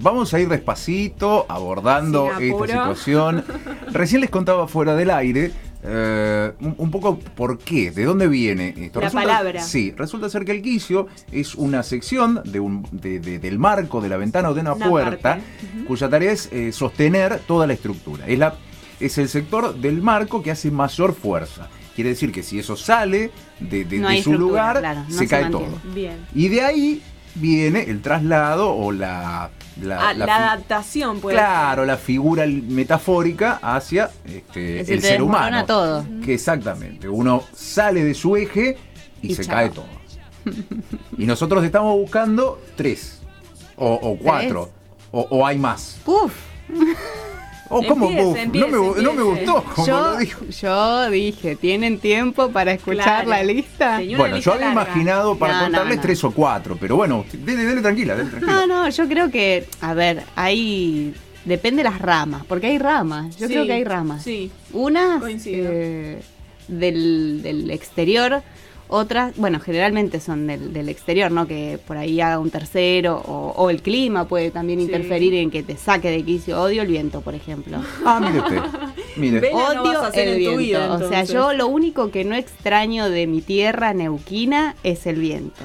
vamos 0.00 0.32
a 0.32 0.40
ir 0.40 0.48
despacito 0.48 1.44
abordando 1.50 2.30
esta 2.40 2.66
situación. 2.66 3.44
Recién 3.92 4.22
les 4.22 4.30
contaba 4.30 4.66
fuera 4.66 4.94
del 4.94 5.10
aire 5.10 5.52
eh, 5.86 6.52
un, 6.60 6.74
un 6.78 6.90
poco 6.90 7.18
por 7.18 7.58
qué, 7.58 7.90
de 7.90 8.04
dónde 8.04 8.26
viene 8.26 8.74
esto. 8.76 9.00
La 9.00 9.10
palabra. 9.10 9.60
Sí, 9.62 9.92
resulta 9.96 10.28
ser 10.30 10.44
que 10.44 10.52
el 10.52 10.62
quicio 10.62 11.06
es 11.30 11.54
una 11.54 11.82
sección 11.82 12.40
de 12.44 12.58
un, 12.60 12.86
de- 12.90 13.20
de- 13.20 13.38
del 13.38 13.58
marco, 13.58 14.00
de 14.00 14.08
la 14.08 14.16
ventana 14.16 14.48
o 14.50 14.54
de 14.54 14.62
una, 14.62 14.72
Una 14.74 14.88
puerta, 14.88 15.38
cuya 15.86 16.08
tarea 16.08 16.32
es 16.32 16.48
eh, 16.52 16.72
sostener 16.72 17.40
toda 17.46 17.66
la 17.66 17.74
estructura. 17.74 18.26
Es, 18.26 18.38
la, 18.38 18.54
es 18.98 19.18
el 19.18 19.28
sector 19.28 19.74
del 19.76 20.00
marco 20.00 20.42
que 20.42 20.50
hace 20.50 20.70
mayor 20.70 21.14
fuerza. 21.14 21.68
Quiere 21.94 22.10
decir 22.10 22.32
que 22.32 22.42
si 22.42 22.58
eso 22.58 22.76
sale 22.76 23.30
de, 23.60 23.84
de- 23.84 23.98
No 23.98 24.10
su 24.22 24.32
lugar, 24.32 24.78
claro, 24.80 25.00
no 25.06 25.10
se, 25.12 25.18
se 25.18 25.28
cae 25.28 25.42
mantiene. 25.42 25.66
todo. 25.66 25.94
Bien. 25.94 26.16
Y 26.34 26.48
de 26.48 26.62
ahí 26.62 27.02
viene 27.34 27.82
el 27.82 28.00
traslado 28.02 28.74
o 28.74 28.92
la... 28.92 29.50
la- 29.80 30.08
Ah, 30.08 30.14
la, 30.14 30.36
adaptación 30.36 31.20
puede 31.20 31.36
Claro, 31.36 31.84
la 31.84 31.96
figura 31.96 32.46
metafórica 32.46 33.58
hacia 33.62 34.10
este, 34.24 34.80
Es 34.80 34.86
decir, 34.86 34.94
el 34.94 35.00
te 35.02 35.08
ser 35.08 35.22
humano. 35.22 35.64
todo. 35.66 36.04
Que 36.24 36.34
exactamente, 36.34 37.08
uno 37.08 37.42
sale 37.54 38.04
de 38.04 38.14
su 38.14 38.36
eje 38.36 38.76
y, 39.22 39.32
Y 39.32 39.34
se 39.34 39.44
chao. 39.44 39.54
cae 39.54 39.70
todo. 39.70 39.86
y 41.18 41.26
nosotros 41.26 41.64
estamos 41.64 41.96
buscando 41.96 42.60
tres 42.76 43.20
o, 43.76 43.92
o 43.94 44.16
cuatro. 44.18 44.70
O, 45.10 45.26
o 45.30 45.46
hay 45.46 45.58
más. 45.58 45.98
Uf, 46.06 46.32
O 47.70 47.82
como 47.82 48.06
Empiece, 48.10 48.26
uf, 48.26 48.36
empiece, 48.38 48.68
no, 48.68 48.72
me, 48.94 49.02
no 49.02 49.12
me 49.14 49.22
empiece. 49.22 49.46
gustó 49.46 49.64
como 49.74 49.86
yo, 49.86 50.00
lo 50.00 50.16
dijo. 50.18 50.44
yo 50.46 51.10
dije, 51.10 51.56
¿tienen 51.56 51.98
tiempo 51.98 52.50
para 52.50 52.72
escuchar 52.72 53.24
Claro. 53.24 53.30
la 53.30 53.42
lista? 53.42 54.00
Bueno, 54.16 54.36
lista 54.36 54.50
yo 54.50 54.52
había 54.54 54.66
larga. 54.66 54.82
imaginado 54.82 55.36
para 55.38 55.54
No, 55.54 55.62
contarles 55.64 55.96
no. 55.96 56.02
tres 56.02 56.24
o 56.24 56.30
cuatro, 56.30 56.76
pero 56.78 56.96
bueno, 56.96 57.24
dele, 57.32 57.64
dele 57.64 57.80
tranquila, 57.80 58.16
dele 58.16 58.28
tranquila. 58.30 58.52
No, 58.52 58.66
no, 58.66 58.88
yo 58.88 59.08
creo 59.08 59.30
que, 59.30 59.66
a 59.80 59.94
ver, 59.94 60.22
hay. 60.36 61.14
Depende 61.46 61.82
de 61.82 61.90
las 61.90 61.98
ramas, 62.00 62.42
porque 62.46 62.68
hay 62.68 62.78
ramas. 62.78 63.36
Yo 63.36 63.46
Sí, 63.48 63.52
creo 63.54 63.66
que 63.66 63.72
hay 63.74 63.84
ramas. 63.84 64.22
Sí. 64.22 64.50
Unas 64.72 65.22
eh, 65.46 66.20
del, 66.68 67.40
del 67.42 67.70
exterior, 67.70 68.42
otras, 68.88 69.34
bueno, 69.36 69.60
generalmente 69.60 70.20
son 70.20 70.46
del, 70.46 70.72
del 70.72 70.88
exterior, 70.88 71.30
¿no? 71.30 71.46
Que 71.46 71.78
por 71.86 71.96
ahí 71.96 72.20
haga 72.20 72.38
un 72.38 72.50
tercero, 72.50 73.16
o, 73.26 73.52
o 73.56 73.70
el 73.70 73.80
clima 73.82 74.26
puede 74.28 74.50
también 74.50 74.78
Sí. 74.78 74.84
interferir 74.86 75.34
en 75.34 75.50
que 75.50 75.62
te 75.62 75.76
saque 75.76 76.10
de 76.10 76.22
quicio. 76.22 76.60
Odio 76.60 76.82
el 76.82 76.88
viento, 76.88 77.20
por 77.22 77.34
ejemplo. 77.34 77.78
Ah, 78.04 78.20
mire 78.24 78.40
usted. 78.40 78.60
Mire. 79.16 79.50
No 79.52 79.82
Odio 79.82 80.00
hacer 80.02 80.28
el 80.28 80.38
viento. 80.38 80.58
vida, 80.58 80.92
o 80.92 81.08
sea, 81.08 81.24
yo 81.24 81.52
lo 81.54 81.66
único 81.66 82.10
que 82.10 82.24
no 82.24 82.34
extraño 82.34 83.08
de 83.10 83.26
mi 83.26 83.40
tierra 83.40 83.94
neuquina 83.94 84.74
es 84.82 85.06
el 85.06 85.16
viento. 85.16 85.64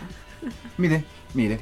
Mire, 0.78 1.04
mire. 1.34 1.60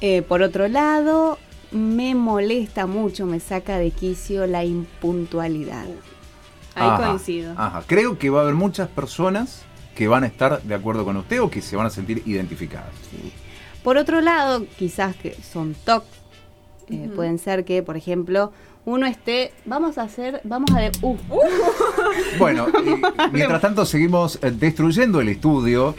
Eh, 0.00 0.22
por 0.22 0.42
otro 0.42 0.66
lado, 0.68 1.38
me 1.70 2.14
molesta 2.14 2.86
mucho, 2.86 3.26
me 3.26 3.40
saca 3.40 3.78
de 3.78 3.90
quicio 3.90 4.46
la 4.46 4.64
impuntualidad. 4.64 5.84
Ahí 6.74 6.88
Ajá, 6.88 7.06
coincido. 7.08 7.54
Ajá. 7.56 7.82
Creo 7.86 8.18
que 8.18 8.28
va 8.28 8.40
a 8.40 8.42
haber 8.42 8.54
muchas 8.54 8.88
personas 8.88 9.62
que 9.96 10.06
van 10.06 10.22
a 10.22 10.26
estar 10.28 10.62
de 10.62 10.74
acuerdo 10.76 11.04
con 11.04 11.16
usted 11.16 11.42
o 11.42 11.50
que 11.50 11.60
se 11.60 11.74
van 11.74 11.86
a 11.86 11.90
sentir 11.90 12.22
identificadas. 12.26 12.90
Sí. 13.10 13.32
Por 13.82 13.96
otro 13.96 14.20
lado, 14.20 14.64
quizás 14.78 15.16
que 15.16 15.34
son 15.34 15.74
TOC, 15.84 16.04
eh, 16.90 17.10
pueden 17.16 17.38
ser 17.38 17.64
que, 17.64 17.82
por 17.82 17.96
ejemplo, 17.96 18.52
uno 18.84 19.06
esté, 19.06 19.52
vamos 19.64 19.98
a 19.98 20.02
hacer, 20.02 20.40
vamos 20.44 20.70
a 20.72 20.78
de, 20.80 20.92
uh, 21.02 21.16
Bueno, 22.38 22.66
y 22.68 23.02
mientras 23.32 23.60
tanto 23.60 23.84
seguimos 23.84 24.38
eh, 24.42 24.50
destruyendo 24.52 25.20
el 25.20 25.28
estudio. 25.28 25.96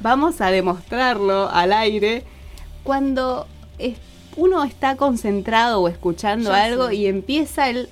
vamos 0.00 0.40
a 0.40 0.50
demostrarlo 0.50 1.48
al 1.50 1.72
aire 1.72 2.24
cuando 2.82 3.46
es- 3.78 3.98
uno 4.36 4.64
está 4.64 4.96
concentrado 4.96 5.80
o 5.82 5.88
escuchando 5.88 6.50
Ya 6.50 6.64
algo 6.64 6.90
y 6.90 7.06
empieza 7.06 7.68
el 7.70 7.88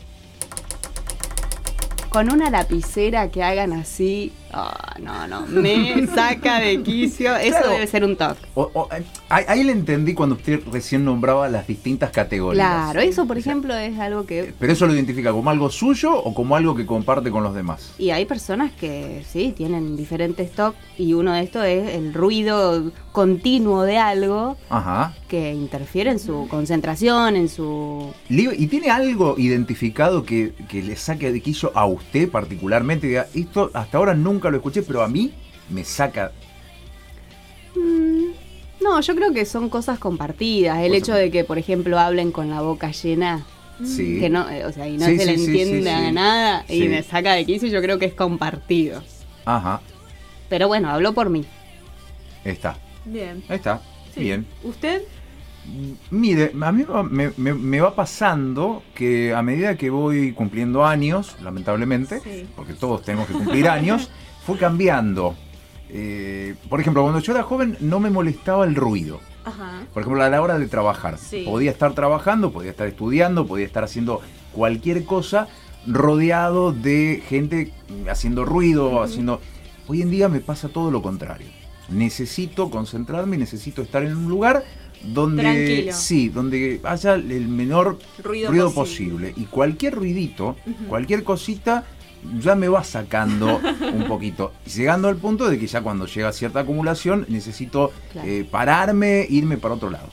con 2.08 2.30
una 2.32 2.50
lapicera 2.50 3.30
que 3.30 3.42
hagan 3.42 3.72
así, 3.72 4.32
ah, 4.52 4.96
no, 5.00 5.26
no, 5.28 5.46
me 5.46 6.06
saca 6.06 6.60
de 6.60 6.82
quicio, 6.82 7.36
eso 7.36 7.50
Claro. 7.58 7.70
debe 7.70 7.86
ser 7.86 8.04
un 8.04 8.16
toque. 8.16 8.40
O- 8.54 8.70
o, 8.74 8.88
eh, 8.94 9.02
ahí, 9.28 9.44
ahí 9.48 9.64
le 9.64 9.72
entendí 9.72 10.14
cuando 10.14 10.34
usted 10.36 10.60
recién 10.70 11.04
nombraba 11.04 11.48
las 11.48 11.66
distintas 11.66 12.10
categorías. 12.10 12.66
Claro, 12.66 13.00
eso 13.00 13.26
por 13.26 13.38
ejemplo 13.38 13.74
es 13.74 13.98
algo 13.98 14.26
que 14.26 14.52
Pero 14.58 14.72
eso 14.72 14.86
lo 14.86 14.94
identifica 14.94 15.32
como 15.32 15.50
algo 15.50 15.70
suyo 15.70 16.14
o 16.16 16.34
como 16.34 16.56
algo 16.56 16.74
que 16.74 16.86
comparte 16.86 17.30
con 17.30 17.42
los 17.42 17.54
demás. 17.54 17.94
Y 17.98 18.10
hay 18.10 18.24
personas 18.26 18.72
que 18.72 19.24
sí, 19.30 19.52
tienen 19.56 19.96
diferentes 19.96 20.50
TOC 20.52 20.74
y 20.98 21.14
uno 21.14 21.32
de 21.32 21.42
estos 21.42 21.64
es 21.64 21.94
el 21.94 22.12
ruido 22.14 22.92
continuo 23.12 23.82
de 23.82 23.98
algo 23.98 24.56
Ajá. 24.70 25.14
que 25.28 25.52
interfiere 25.52 26.10
en 26.10 26.18
su 26.18 26.46
concentración, 26.48 27.36
en 27.36 27.48
su... 27.48 28.12
¿Y 28.28 28.66
tiene 28.68 28.90
algo 28.90 29.34
identificado 29.38 30.24
que, 30.24 30.52
que 30.68 30.82
le 30.82 30.96
saque 30.96 31.30
de 31.32 31.40
quicio 31.40 31.72
a 31.74 31.84
usted 31.86 32.30
particularmente? 32.30 33.22
Esto 33.34 33.70
hasta 33.74 33.98
ahora 33.98 34.14
nunca 34.14 34.41
lo 34.50 34.56
escuché, 34.58 34.82
pero 34.82 35.02
a 35.02 35.08
mí 35.08 35.32
me 35.70 35.84
saca. 35.84 36.32
Mm, 37.74 38.32
No, 38.82 39.00
yo 39.00 39.14
creo 39.14 39.32
que 39.32 39.44
son 39.44 39.68
cosas 39.68 39.98
compartidas. 40.00 40.78
El 40.78 40.88
Cosas 40.88 40.98
hecho 41.02 41.14
de 41.14 41.30
que, 41.30 41.44
por 41.44 41.56
ejemplo, 41.56 41.98
hablen 42.00 42.32
con 42.32 42.50
la 42.50 42.60
boca 42.62 42.90
llena, 42.90 43.46
Sí. 43.84 44.18
que 44.18 44.28
no, 44.28 44.48
eh, 44.50 44.64
o 44.66 44.72
sea, 44.72 44.88
y 44.88 44.96
no 44.98 45.06
Sí, 45.06 45.18
se 45.18 45.24
le 45.26 45.38
sí, 45.38 45.44
entienda 45.46 45.98
sí, 46.00 46.06
sí. 46.06 46.12
nada 46.12 46.64
y 46.68 46.80
Sí. 46.82 46.88
me 46.88 47.02
saca 47.04 47.34
de 47.34 47.46
quicio, 47.46 47.68
yo 47.68 47.80
creo 47.80 47.98
que 48.00 48.06
es 48.06 48.14
compartido. 48.14 49.00
Ajá. 49.44 49.80
Pero 50.48 50.66
bueno, 50.68 50.90
habló 50.90 51.12
por 51.14 51.30
mí. 51.30 51.44
Está. 52.44 52.76
Bien. 53.04 53.42
Ahí 53.48 53.56
está. 53.56 53.80
Sí. 54.14 54.20
Bien. 54.20 54.44
¿Usted? 54.64 55.02
Mire, 56.10 56.52
a 56.60 56.72
mí 56.72 56.84
me, 57.08 57.30
me- 57.36 57.54
me 57.54 57.80
va 57.80 57.94
pasando 57.94 58.82
que 58.96 59.32
a 59.32 59.42
medida 59.42 59.76
que 59.76 59.90
voy 59.90 60.32
cumpliendo 60.32 60.84
años, 60.84 61.36
lamentablemente, 61.40 62.20
Sí. 62.20 62.46
porque 62.56 62.72
todos 62.72 63.02
tenemos 63.02 63.28
que 63.28 63.34
cumplir 63.34 63.68
años, 63.68 64.10
fue 64.46 64.58
cambiando. 64.58 65.34
Eh, 65.88 66.54
por 66.68 66.80
ejemplo, 66.80 67.02
cuando 67.02 67.20
yo 67.20 67.32
era 67.32 67.42
joven 67.42 67.76
no 67.80 68.00
me 68.00 68.10
molestaba 68.10 68.64
el 68.64 68.74
ruido. 68.74 69.20
Ajá. 69.44 69.82
Por 69.92 70.02
ejemplo, 70.02 70.22
a 70.22 70.28
la 70.28 70.40
hora 70.40 70.58
de 70.58 70.66
trabajar. 70.68 71.18
Sí. 71.18 71.44
Podía 71.44 71.70
estar 71.70 71.94
trabajando, 71.94 72.52
podía 72.52 72.70
estar 72.70 72.86
estudiando, 72.88 73.46
podía 73.46 73.66
estar 73.66 73.84
haciendo 73.84 74.20
cualquier 74.52 75.04
cosa 75.04 75.48
rodeado 75.86 76.72
de 76.72 77.22
gente 77.28 77.72
haciendo 78.08 78.44
ruido, 78.44 79.02
haciendo... 79.02 79.40
Hoy 79.88 80.00
en 80.00 80.10
día 80.10 80.28
me 80.28 80.40
pasa 80.40 80.68
todo 80.68 80.90
lo 80.90 81.02
contrario. 81.02 81.48
Necesito 81.88 82.70
concentrarme, 82.70 83.36
necesito 83.36 83.82
estar 83.82 84.04
en 84.04 84.16
un 84.16 84.28
lugar 84.28 84.64
donde 85.02 85.42
Tranquilo. 85.42 85.92
sí, 85.92 86.28
donde 86.28 86.80
haya 86.84 87.14
el 87.14 87.48
menor 87.48 87.98
Ruido 88.22 88.50
ruido, 88.50 88.72
posible. 88.72 89.26
posible. 89.28 89.34
Y 89.36 89.46
cualquier 89.46 89.96
ruidito, 89.96 90.56
cualquier 90.88 91.24
cosita 91.24 91.84
ya 92.40 92.54
me 92.54 92.68
va 92.68 92.84
sacando 92.84 93.60
un 93.92 94.04
poquito. 94.08 94.52
Llegando 94.74 95.08
al 95.08 95.16
punto 95.16 95.48
de 95.48 95.58
que 95.58 95.66
ya 95.66 95.80
cuando 95.82 96.06
llega 96.06 96.32
cierta 96.32 96.60
acumulación 96.60 97.26
necesito 97.28 97.92
Claro. 98.12 98.28
eh, 98.28 98.46
pararme, 98.50 99.26
irme 99.28 99.56
para 99.58 99.74
otro 99.74 99.90
lado. 99.90 100.08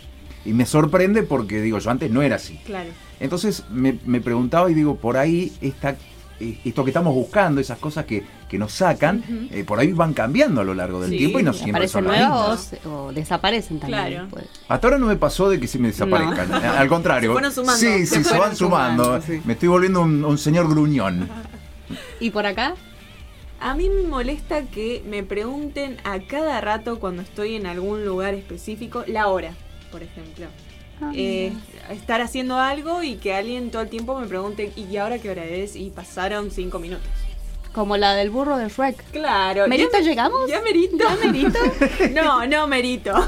Y 0.46 0.54
me 0.54 0.66
sorprende 0.66 1.24
porque 1.24 1.62
digo, 1.62 1.80
yo 1.80 1.92
antes 1.92 2.10
no 2.12 2.22
era 2.22 2.38
así. 2.38 2.60
Claro. 2.66 2.90
Entonces 3.20 3.64
me, 3.72 3.98
me 4.06 4.22
preguntaba 4.22 4.72
y 4.72 4.74
digo, 4.74 4.96
por 4.96 5.18
ahí 5.18 5.52
esta, 5.62 5.98
eh, 6.40 6.58
esto 6.64 6.86
que 6.86 6.92
estamos 6.92 7.14
buscando, 7.14 7.60
esas 7.60 7.78
cosas 7.78 8.06
que, 8.06 8.24
que 8.48 8.58
nos 8.58 8.72
sacan, 8.72 9.22
eh, 9.52 9.66
por 9.68 9.78
ahí 9.80 9.92
van 9.92 10.14
cambiando 10.14 10.62
a 10.62 10.64
lo 10.64 10.74
largo 10.74 11.02
del 11.02 11.12
Sí, 11.12 11.18
tiempo 11.18 11.40
y 11.42 11.44
no 11.44 11.52
siempre 11.52 11.72
Aparecen 11.86 11.92
son 12.06 12.08
las 12.08 12.30
nuevas 12.30 12.76
o, 12.86 12.90
o 13.08 13.12
desaparecen 13.14 13.80
también. 13.82 14.08
Claro. 14.08 14.28
pues. 14.32 14.46
Hasta 14.70 14.88
ahora 14.88 14.98
no 14.98 15.08
me 15.08 15.18
pasó 15.18 15.50
de 15.50 15.60
que 15.60 15.68
se 15.68 15.78
me 15.78 15.90
desaparezcan. 15.90 16.54
Al 16.54 16.88
contrario. 16.88 17.32
Se 17.32 17.34
fueron 17.34 17.52
sumando, 17.52 17.80
Sí, 17.80 18.06
se 18.06 18.16
sí, 18.18 18.24
se, 18.24 18.38
van 18.38 18.56
sumando. 18.56 19.04
sumando, 19.04 19.22
sí. 19.28 19.42
Me 19.44 19.54
estoy 19.54 19.68
volviendo 19.68 20.02
un, 20.02 20.24
un 20.24 20.38
señor 20.38 20.70
gruñón. 20.70 21.30
¿Y 22.20 22.30
por 22.32 22.46
acá? 22.46 22.76
A 23.60 23.74
mí 23.74 23.90
me 23.90 24.04
molesta 24.04 24.64
que 24.64 25.04
me 25.06 25.24
pregunten 25.24 25.98
a 26.06 26.20
cada 26.20 26.62
rato 26.62 27.00
cuando 27.00 27.22
estoy 27.22 27.56
en 27.56 27.66
algún 27.66 28.06
lugar 28.06 28.34
específico 28.34 29.04
la 29.08 29.28
hora, 29.28 29.54
por 29.92 30.02
ejemplo. 30.02 30.48
Ah, 31.02 31.12
Eh, 31.14 31.52
estar 31.90 32.22
haciendo 32.22 32.58
algo 32.58 33.04
y 33.04 33.16
que 33.16 33.34
alguien 33.34 33.72
todo 33.72 33.82
el 33.82 33.90
tiempo 33.90 34.18
me 34.20 34.28
pregunte, 34.28 34.72
¿y 34.76 34.98
ahora 34.98 35.20
qué 35.20 35.30
hora 35.30 35.44
es? 35.46 35.76
Y 35.76 35.90
pasaron 35.90 36.52
cinco 36.52 36.80
minutos. 36.80 37.08
Como 37.74 37.98
la 37.98 38.16
del 38.16 38.30
burro 38.30 38.58
de 38.58 38.68
Shrek. 38.70 39.12
Claro. 39.12 39.68
¿Merito 39.68 39.92
¿ya, 39.94 40.00
llegamos? 40.00 40.50
¿Ya 40.50 40.62
merito? 40.62 40.98
¿Ya 40.98 41.16
merito? 41.26 41.60
no, 42.14 42.46
no 42.48 42.68
merito. 42.68 43.14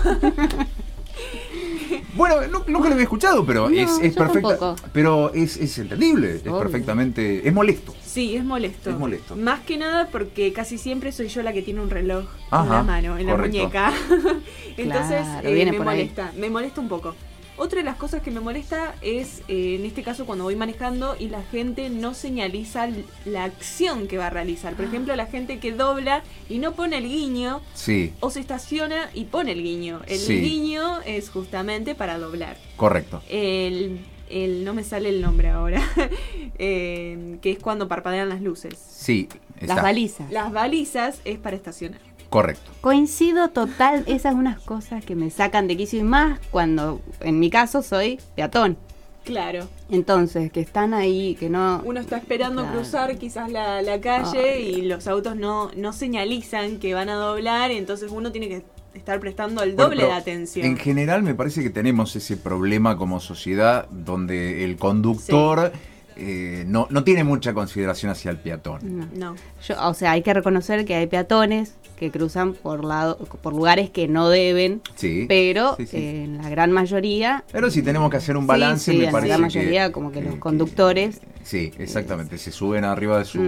Bueno, 2.14 2.36
nu- 2.48 2.64
nunca 2.68 2.88
lo 2.90 2.94
había 2.94 3.04
escuchado, 3.04 3.46
pero 3.46 3.70
No, 3.70 3.76
es, 3.76 3.90
es 4.02 4.16
perfecta. 4.16 4.50
tampoco. 4.58 4.76
Pero 4.94 5.34
es, 5.34 5.58
es 5.58 5.78
entendible, 5.78 6.36
es 6.36 6.42
Obvio. 6.42 6.60
perfectamente. 6.60 7.48
Es 7.48 7.54
molesto. 7.54 7.94
Sí, 8.06 8.36
es 8.36 8.44
molesto. 8.44 8.90
Es 8.90 8.98
molesto. 8.98 9.36
Más 9.38 9.62
que 9.62 9.78
nada 9.78 10.08
porque 10.12 10.52
casi 10.52 10.78
siempre 10.78 11.12
soy 11.12 11.30
yo 11.30 11.42
la 11.44 11.54
que 11.54 11.62
tiene 11.62 11.80
un 11.82 11.90
reloj 11.90 12.26
en 12.52 12.70
la 12.70 12.84
mano, 12.84 13.18
en 13.18 13.28
correcto. 13.28 13.58
la 13.58 13.92
muñeca. 13.92 13.94
Entonces 14.78 15.22
Claro, 15.22 15.48
eh, 15.50 15.66
me 15.66 15.72
ahí. 15.72 15.80
molesta, 15.80 16.32
me 16.38 16.50
molesta 16.50 16.82
un 16.82 16.90
poco. 16.90 17.16
Otra 17.62 17.78
de 17.78 17.84
las 17.86 17.96
cosas 17.98 18.24
que 18.24 18.32
me 18.32 18.40
molesta 18.40 18.96
es, 19.04 19.44
eh, 19.48 19.76
en 19.80 19.86
este 19.86 20.02
caso, 20.02 20.26
cuando 20.26 20.46
voy 20.46 20.56
manejando 20.56 21.16
y 21.20 21.28
la 21.30 21.44
gente 21.44 21.92
no 21.92 22.16
señaliza 22.16 22.90
la 23.24 23.44
acción 23.44 24.08
que 24.08 24.18
va 24.18 24.26
a 24.28 24.30
realizar. 24.32 24.74
Por 24.74 24.86
ejemplo, 24.86 25.16
la 25.16 25.28
gente 25.28 25.60
que 25.60 25.72
dobla 25.72 26.24
y 26.50 26.58
no 26.58 26.72
pone 26.74 26.98
el 26.98 27.08
guiño 27.08 27.62
Sí, 27.76 28.14
o 28.20 28.32
se 28.32 28.40
estaciona 28.40 29.12
y 29.14 29.26
pone 29.26 29.52
el 29.52 29.62
guiño. 29.62 30.02
El 30.08 30.18
Sí. 30.18 30.42
guiño 30.42 31.02
es 31.06 31.30
justamente 31.30 31.94
para 31.94 32.18
doblar. 32.18 32.58
correcto. 32.78 33.22
El, 33.30 34.00
el- 34.32 34.64
no 34.66 34.74
me 34.74 34.84
sale 34.84 35.10
el 35.10 35.22
nombre 35.22 35.50
ahora, 35.50 35.84
eh, 36.58 37.38
que 37.44 37.52
es 37.52 37.60
cuando 37.60 37.88
parpadean 37.88 38.28
las 38.30 38.42
luces. 38.42 38.74
Sí, 38.76 39.30
está. 39.60 39.76
Las 39.76 39.84
balizas. 39.84 40.32
Las 40.32 40.52
balizas 40.52 41.22
es 41.26 41.38
para 41.38 41.56
estacionar. 41.58 42.02
Correcto. 42.32 42.72
Coincido 42.80 43.50
total, 43.50 44.04
esas 44.08 44.34
unas 44.34 44.58
cosas 44.62 45.04
que 45.06 45.16
me 45.16 45.30
sacan 45.30 45.68
de 45.68 45.76
quicio 45.76 46.00
y 46.00 46.04
más 46.04 46.40
cuando, 46.50 47.02
en 47.20 47.40
mi 47.40 47.50
caso, 47.50 47.84
soy 47.84 48.20
peatón. 48.36 48.78
Claro. 49.26 49.68
Entonces, 49.92 50.50
que 50.52 50.62
están 50.62 50.94
ahí, 50.94 51.36
que 51.36 51.50
no... 51.50 51.82
Uno 51.86 52.00
está 52.00 52.18
esperando 52.18 52.64
Claro. 52.64 52.78
cruzar 52.80 53.18
quizás 53.18 53.52
la, 53.52 53.82
la 53.82 54.00
calle 54.00 54.54
Ay. 54.56 54.76
y 54.78 54.82
los 54.84 55.08
autos 55.08 55.36
no, 55.36 55.72
no 55.76 55.92
señalizan 55.94 56.80
que 56.80 56.94
van 56.94 57.10
a 57.10 57.16
doblar, 57.16 57.70
entonces 57.70 58.10
uno 58.12 58.32
tiene 58.32 58.48
que 58.48 58.64
estar 58.94 59.20
prestando 59.20 59.62
el 59.62 59.76
doble 59.76 60.06
de 60.06 60.12
atención. 60.14 60.66
En 60.66 60.78
general 60.78 61.24
me 61.24 61.36
parece 61.36 61.62
que 61.62 61.70
tenemos 61.70 62.16
ese 62.16 62.38
problema 62.38 62.98
como 62.98 63.20
sociedad 63.20 63.88
donde 63.92 64.64
el 64.64 64.78
conductor 64.78 65.72
eh, 66.18 66.66
no, 66.68 66.88
no 66.90 67.04
tiene 67.04 67.24
mucha 67.24 67.54
consideración 67.54 68.12
hacia 68.12 68.32
el 68.32 68.38
peatón. 68.38 68.80
no. 69.00 69.08
No. 69.16 69.36
Yo- 69.68 69.76
o 69.88 69.94
sea, 69.94 70.12
hay 70.12 70.22
que 70.22 70.34
reconocer 70.34 70.86
que 70.86 70.96
hay 70.96 71.08
peatones 71.08 71.76
que 71.98 72.10
cruzan 72.10 72.54
por, 72.54 72.84
lado, 72.84 73.18
por 73.18 73.54
lugares 73.54 73.92
que 73.92 74.08
no 74.08 74.28
deben, 74.30 74.82
Sí. 74.96 75.26
pero 75.28 75.76
sí, 75.78 75.86
sí. 75.86 75.98
eh, 75.98 76.24
en 76.24 76.38
la 76.40 76.50
gran 76.50 76.72
mayoría... 76.72 77.44
Pero 77.52 77.70
si 77.70 77.84
tenemos 77.84 78.10
que 78.10 78.18
hacer 78.18 78.36
un 78.38 78.48
balance, 78.48 78.92
sí, 78.92 78.98
me 78.98 79.06
en 79.06 79.14
la 79.14 79.22
que- 79.22 79.38
mayoría 79.38 79.92
como 79.92 80.12
que 80.12 80.22
los 80.22 80.34
que- 80.36 80.40
conductores 80.40 81.22
Sí, 81.44 81.72
exactamente. 81.80 82.38
Se 82.40 82.52
suben 82.52 82.86
arriba 82.86 83.18
de 83.20 83.26
su 83.26 83.42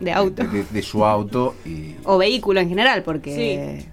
de 0.00 0.12
auto. 0.12 0.42
de, 0.44 0.64
de 0.64 0.82
su 0.82 1.04
auto 1.04 1.54
y 1.66 1.94
o 2.04 2.16
vehículo 2.18 2.60
en 2.60 2.68
general, 2.68 3.02
porque... 3.02 3.84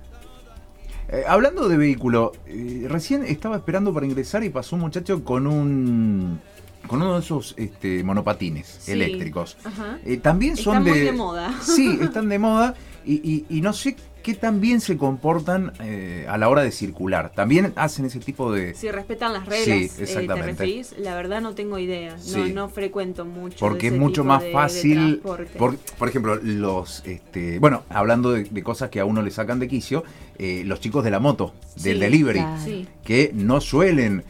Eh, 1.07 1.23
hablando 1.27 1.69
de 1.69 1.77
vehículo, 1.77 2.31
eh, 2.47 2.85
recién 2.89 3.23
estaba 3.23 3.57
esperando 3.57 3.93
para 3.93 4.05
ingresar 4.07 4.43
y 4.43 4.49
pasó 4.49 4.75
un 4.75 4.81
muchacho 4.81 5.23
con 5.23 5.45
un 5.45 6.39
con 6.87 7.01
uno 7.01 7.15
de 7.15 7.19
esos 7.21 7.53
este, 7.57 8.03
monopatines 8.03 8.67
Sí. 8.81 8.91
eléctricos. 8.91 9.57
Eh, 10.05 10.17
también 10.17 10.55
son 10.57 10.77
Están 10.77 10.83
de, 10.85 10.91
muy 10.91 10.99
de 11.01 11.11
moda. 11.11 11.53
Sí, 11.61 11.99
están 12.01 12.29
de 12.29 12.39
moda 12.39 12.75
y, 13.05 13.13
y- 13.15 13.45
y 13.49 13.61
no 13.61 13.73
sé 13.73 13.95
qué 14.23 14.33
tan 14.33 14.59
bien 14.59 14.81
se 14.81 14.97
comportan 14.97 15.71
eh, 15.79 16.25
a 16.27 16.39
la 16.39 16.49
hora 16.49 16.63
de 16.63 16.71
circular. 16.71 17.31
También 17.35 17.73
hacen 17.75 18.05
ese 18.05 18.19
tipo 18.19 18.51
de... 18.51 18.73
Si 18.73 18.89
respetan 18.89 19.33
las 19.33 19.45
reglas, 19.45 19.63
Sí, 19.65 19.71
eh, 19.85 19.91
¿te 19.95 20.03
exactamente. 20.03 20.47
referís? 20.47 20.95
La 20.97 21.13
verdad 21.15 21.41
no 21.41 21.53
tengo 21.53 21.77
idea. 21.77 22.13
No, 22.15 22.19
Sí. 22.23 22.51
no 22.51 22.67
frecuento 22.69 23.23
mucho. 23.25 23.57
Porque 23.59 23.91
de 23.91 23.95
es 23.97 24.01
mucho 24.01 24.23
tipo 24.23 24.33
más 24.33 24.41
de- 24.41 24.47
de 24.47 24.53
fácil. 24.53 24.95
transporte. 25.21 25.59
Por, 25.59 25.77
por 25.77 26.09
ejemplo, 26.09 26.35
los. 26.41 27.03
Este, 27.05 27.59
bueno, 27.59 27.83
hablando 27.89 28.31
de, 28.31 28.45
de 28.45 28.63
cosas 28.63 28.89
que 28.89 28.99
a 28.99 29.05
uno 29.05 29.21
le 29.21 29.29
sacan 29.29 29.59
de 29.59 29.67
quicio, 29.67 30.03
eh, 30.39 30.63
los 30.65 30.79
chicos 30.79 31.03
de 31.03 31.11
la 31.11 31.19
moto, 31.19 31.53
del 31.75 31.97
Sí, 31.97 31.99
delivery, 32.01 32.39
claro. 32.39 32.63
Que 33.03 33.29
no 33.35 33.61
suelen 33.61 34.23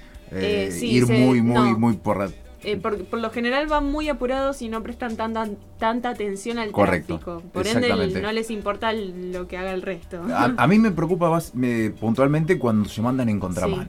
ir 0.82 1.06
se- 1.08 1.14
muy, 1.14 1.42
muy, 1.42 1.72
no. 1.72 1.80
muy 1.80 1.94
por. 1.94 2.30
Eh, 2.66 2.78
por, 2.78 3.04
por 3.06 3.20
lo 3.20 3.30
general 3.30 3.68
van 3.68 3.92
muy 3.92 4.10
apurados 4.10 4.62
y 4.62 4.70
no 4.70 4.82
prestan 4.82 5.16
tanta, 5.18 5.48
tanta 5.78 6.10
atención 6.10 6.58
al 6.58 6.72
Correcto, 6.72 7.20
tráfico. 7.20 7.44
Por 7.54 7.68
ende, 7.68 7.90
no 8.22 8.32
les 8.32 8.50
importa 8.50 8.92
el- 8.92 9.32
lo 9.32 9.48
que 9.48 9.58
haga 9.58 9.72
el 9.72 9.82
resto. 9.84 10.22
A, 10.34 10.54
a 10.58 10.68
mí 10.68 10.80
me 10.80 10.92
preocupa 10.92 11.30
más, 11.30 11.54
me- 11.54 11.92
puntualmente 11.92 12.58
cuando 12.58 12.90
se 12.90 13.02
mandan 13.02 13.30
en 13.30 13.40
contramano. 13.40 13.88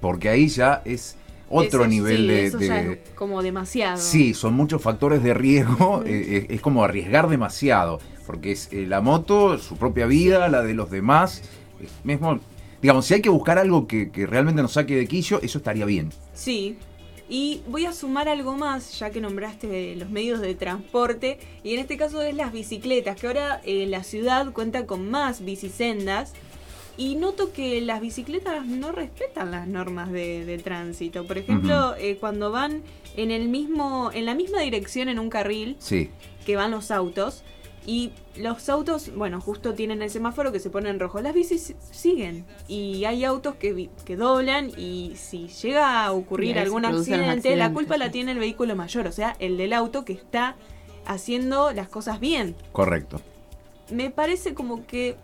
Porque 0.00 0.28
ahí 0.28 0.48
ya 0.48 0.82
es 0.84 1.16
otro 1.48 1.80
Eso- 1.82 1.88
nivel 1.88 2.16
sí, 2.18 2.26
de. 2.26 2.46
Eso 2.46 2.58
de- 2.58 2.66
ya 2.66 2.80
es 2.82 2.98
como 3.14 3.42
demasiado. 3.42 3.96
Sí, 3.98 4.34
son 4.34 4.54
muchos 4.54 4.82
factores 4.82 5.22
de 5.22 5.32
riesgo. 5.32 6.02
eh, 6.04 6.46
es, 6.48 6.56
es 6.56 6.60
como 6.60 6.82
arriesgar 6.84 7.28
demasiado. 7.28 8.00
Porque 8.26 8.50
es 8.52 8.68
eh, 8.72 8.86
la 8.88 9.00
moto, 9.00 9.56
su 9.58 9.76
propia 9.76 10.06
vida, 10.06 10.48
la 10.48 10.62
de 10.62 10.74
los 10.74 10.90
demás. 10.90 11.42
eh, 11.80 11.86
mismo, 12.02 12.40
digamos, 12.82 13.06
si 13.06 13.14
hay 13.14 13.22
que 13.22 13.28
buscar 13.30 13.58
algo 13.58 13.86
que, 13.86 14.10
que 14.10 14.26
realmente 14.26 14.62
nos 14.62 14.72
saque 14.72 14.96
de 14.96 15.06
quicio, 15.06 15.40
eso 15.42 15.58
estaría 15.58 15.84
bien. 15.84 16.10
Sí. 16.34 16.76
Y 17.28 17.62
voy 17.66 17.86
a 17.86 17.92
sumar 17.92 18.28
algo 18.28 18.56
más, 18.56 18.98
ya 18.98 19.10
que 19.10 19.20
nombraste 19.20 19.96
los 19.96 20.10
medios 20.10 20.40
de 20.40 20.54
transporte, 20.54 21.38
y 21.64 21.74
en 21.74 21.80
este 21.80 21.96
caso 21.96 22.22
es 22.22 22.34
las 22.34 22.52
bicicletas, 22.52 23.20
que 23.20 23.26
ahora 23.26 23.60
eh, 23.64 23.86
la 23.86 24.04
ciudad 24.04 24.52
cuenta 24.52 24.86
con 24.86 25.10
más 25.10 25.44
bicisendas, 25.44 26.32
y 26.96 27.16
noto 27.16 27.52
que 27.52 27.80
las 27.80 28.00
bicicletas 28.00 28.64
no 28.64 28.92
respetan 28.92 29.50
las 29.50 29.66
normas 29.66 30.10
de, 30.12 30.44
de 30.44 30.58
tránsito. 30.58 31.26
Por 31.26 31.36
ejemplo, 31.36 31.94
eh, 31.96 32.16
cuando 32.18 32.50
van 32.50 32.82
en 33.16 33.30
el 33.30 33.48
mismo, 33.48 34.10
en 34.14 34.24
la 34.24 34.34
misma 34.34 34.60
dirección 34.60 35.08
en 35.08 35.18
un 35.18 35.28
carril 35.28 35.76
Sí, 35.78 36.10
que 36.46 36.56
van 36.56 36.70
los 36.70 36.90
autos, 36.90 37.42
y 37.86 38.10
los 38.36 38.68
autos, 38.68 39.14
bueno, 39.14 39.40
justo 39.40 39.72
tienen 39.74 40.02
el 40.02 40.10
semáforo 40.10 40.50
que 40.52 40.58
se 40.58 40.70
pone 40.70 40.90
en 40.90 40.98
rojo. 40.98 41.20
Las 41.20 41.32
bicis 41.34 41.74
siguen. 41.92 42.44
Y 42.66 43.04
hay 43.04 43.24
autos 43.24 43.54
que, 43.54 43.72
vi- 43.72 43.90
que 44.04 44.16
doblan 44.16 44.70
y 44.76 45.12
si 45.16 45.46
llega 45.48 46.04
a 46.04 46.12
ocurrir 46.12 46.58
algún 46.58 46.84
accidente, 46.84 47.54
la 47.56 47.72
culpa 47.72 47.96
la 47.96 48.10
tiene 48.10 48.32
el 48.32 48.38
vehículo 48.38 48.74
mayor, 48.74 49.06
o 49.06 49.12
sea, 49.12 49.36
el 49.38 49.56
del 49.56 49.72
auto 49.72 50.04
que 50.04 50.12
está 50.14 50.56
haciendo 51.06 51.72
las 51.72 51.88
cosas 51.88 52.18
bien. 52.20 52.56
correcto. 52.72 53.20
Me 53.90 54.10
parece 54.10 54.52
como 54.52 54.84
que 54.84 55.14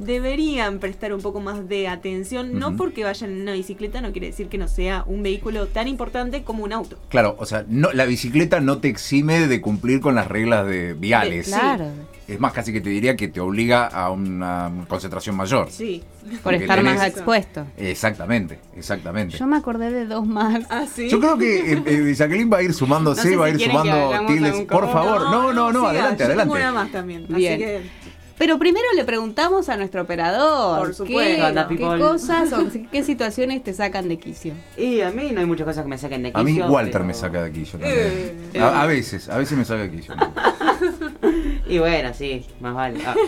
deberían 0.00 0.78
prestar 0.78 1.12
un 1.12 1.20
poco 1.20 1.40
más 1.40 1.68
de 1.68 1.86
atención, 1.86 2.58
no 2.58 2.76
porque 2.76 3.04
vayan 3.04 3.30
en 3.30 3.42
una 3.42 3.52
bicicleta, 3.52 4.00
no 4.00 4.12
quiere 4.12 4.28
decir 4.28 4.48
que 4.48 4.58
no 4.58 4.66
sea 4.66 5.04
un 5.06 5.22
vehículo 5.22 5.66
tan 5.66 5.88
importante 5.88 6.42
como 6.42 6.64
un 6.64 6.72
auto. 6.72 6.98
Claro, 7.08 7.36
o 7.38 7.46
sea, 7.46 7.64
no, 7.68 7.92
la 7.92 8.06
bicicleta 8.06 8.60
no 8.60 8.78
te 8.78 8.88
exime 8.88 9.46
de 9.46 9.60
cumplir 9.60 10.00
con 10.00 10.14
las 10.14 10.26
reglas 10.26 10.66
de 10.66 10.94
viales. 10.94 11.46
Sí. 11.46 11.52
Claro. 11.52 11.86
Es 12.26 12.38
más, 12.38 12.52
casi 12.52 12.72
que 12.72 12.80
te 12.80 12.90
diría 12.90 13.16
que 13.16 13.26
te 13.26 13.40
obliga 13.40 13.86
a 13.86 14.10
una 14.10 14.70
concentración 14.86 15.34
mayor. 15.36 15.68
Sí. 15.68 16.04
Por 16.44 16.54
estar 16.54 16.80
más 16.82 17.04
expuesto. 17.04 17.66
Exactamente, 17.76 18.60
exactamente. 18.76 19.36
Yo 19.36 19.48
me 19.48 19.56
acordé 19.56 19.90
de 19.90 20.06
dos 20.06 20.24
más. 20.24 20.64
Ah, 20.70 20.86
sí. 20.86 21.08
Yo 21.08 21.18
creo 21.18 21.36
que 21.36 21.72
eh, 21.72 21.82
eh, 21.84 22.14
Jacqueline 22.16 22.50
va 22.50 22.58
a 22.58 22.62
ir 22.62 22.72
sumándose, 22.72 23.24
No 23.24 23.30
sé 23.30 23.36
va 23.36 23.46
a 23.46 23.50
ir 23.50 23.60
sumando 23.60 24.26
tildes. 24.28 24.60
Por 24.60 24.92
favor, 24.92 25.22
no, 25.22 25.52
no, 25.52 25.72
no, 25.72 25.80
siga, 25.80 25.90
adelante, 25.90 26.22
yo 26.22 26.26
adelante. 26.26 26.54
tengo 26.54 26.54
una 26.54 26.72
más 26.72 26.92
también. 26.92 27.26
Bien. 27.28 27.52
Así 27.54 27.62
que 27.64 27.99
Pero 28.40 28.58
primero 28.58 28.86
le 28.96 29.04
preguntamos 29.04 29.68
a 29.68 29.76
nuestro 29.76 30.00
operador. 30.00 30.78
Por 30.78 30.88
¿qué- 30.88 30.94
supuesto. 30.94 31.44
Anda, 31.44 31.68
¿Qué, 31.68 31.76
cosas 31.76 32.50
o 32.54 32.64
qué 32.90 33.02
situaciones 33.04 33.62
te 33.62 33.74
sacan 33.74 34.08
de 34.08 34.18
quicio? 34.18 34.54
Y 34.78 35.02
a 35.02 35.10
mí 35.10 35.28
no 35.30 35.40
hay 35.40 35.46
muchas 35.46 35.66
cosas 35.66 35.82
que 35.84 35.90
me 35.90 35.98
saquen 35.98 36.22
de 36.22 36.30
A 36.32 36.42
mí 36.42 36.52
quicio, 36.52 36.66
Walter 36.70 36.92
pero- 36.92 37.04
me 37.04 37.12
saca 37.12 37.42
de 37.42 37.50
aquí. 37.50 37.64
yo 37.66 37.72
también. 37.72 38.50
Eh. 38.54 38.58
A, 38.58 38.82
a 38.82 38.86
veces, 38.86 39.28
a 39.28 39.36
veces 39.36 39.58
me 39.58 39.64
saca 39.66 39.86
de 39.86 40.00
yo. 40.00 40.14
Y 41.68 41.78
bueno, 41.78 42.14
sí, 42.14 42.46
más 42.60 42.74
vale. 42.74 43.00
Ah. 43.06 43.14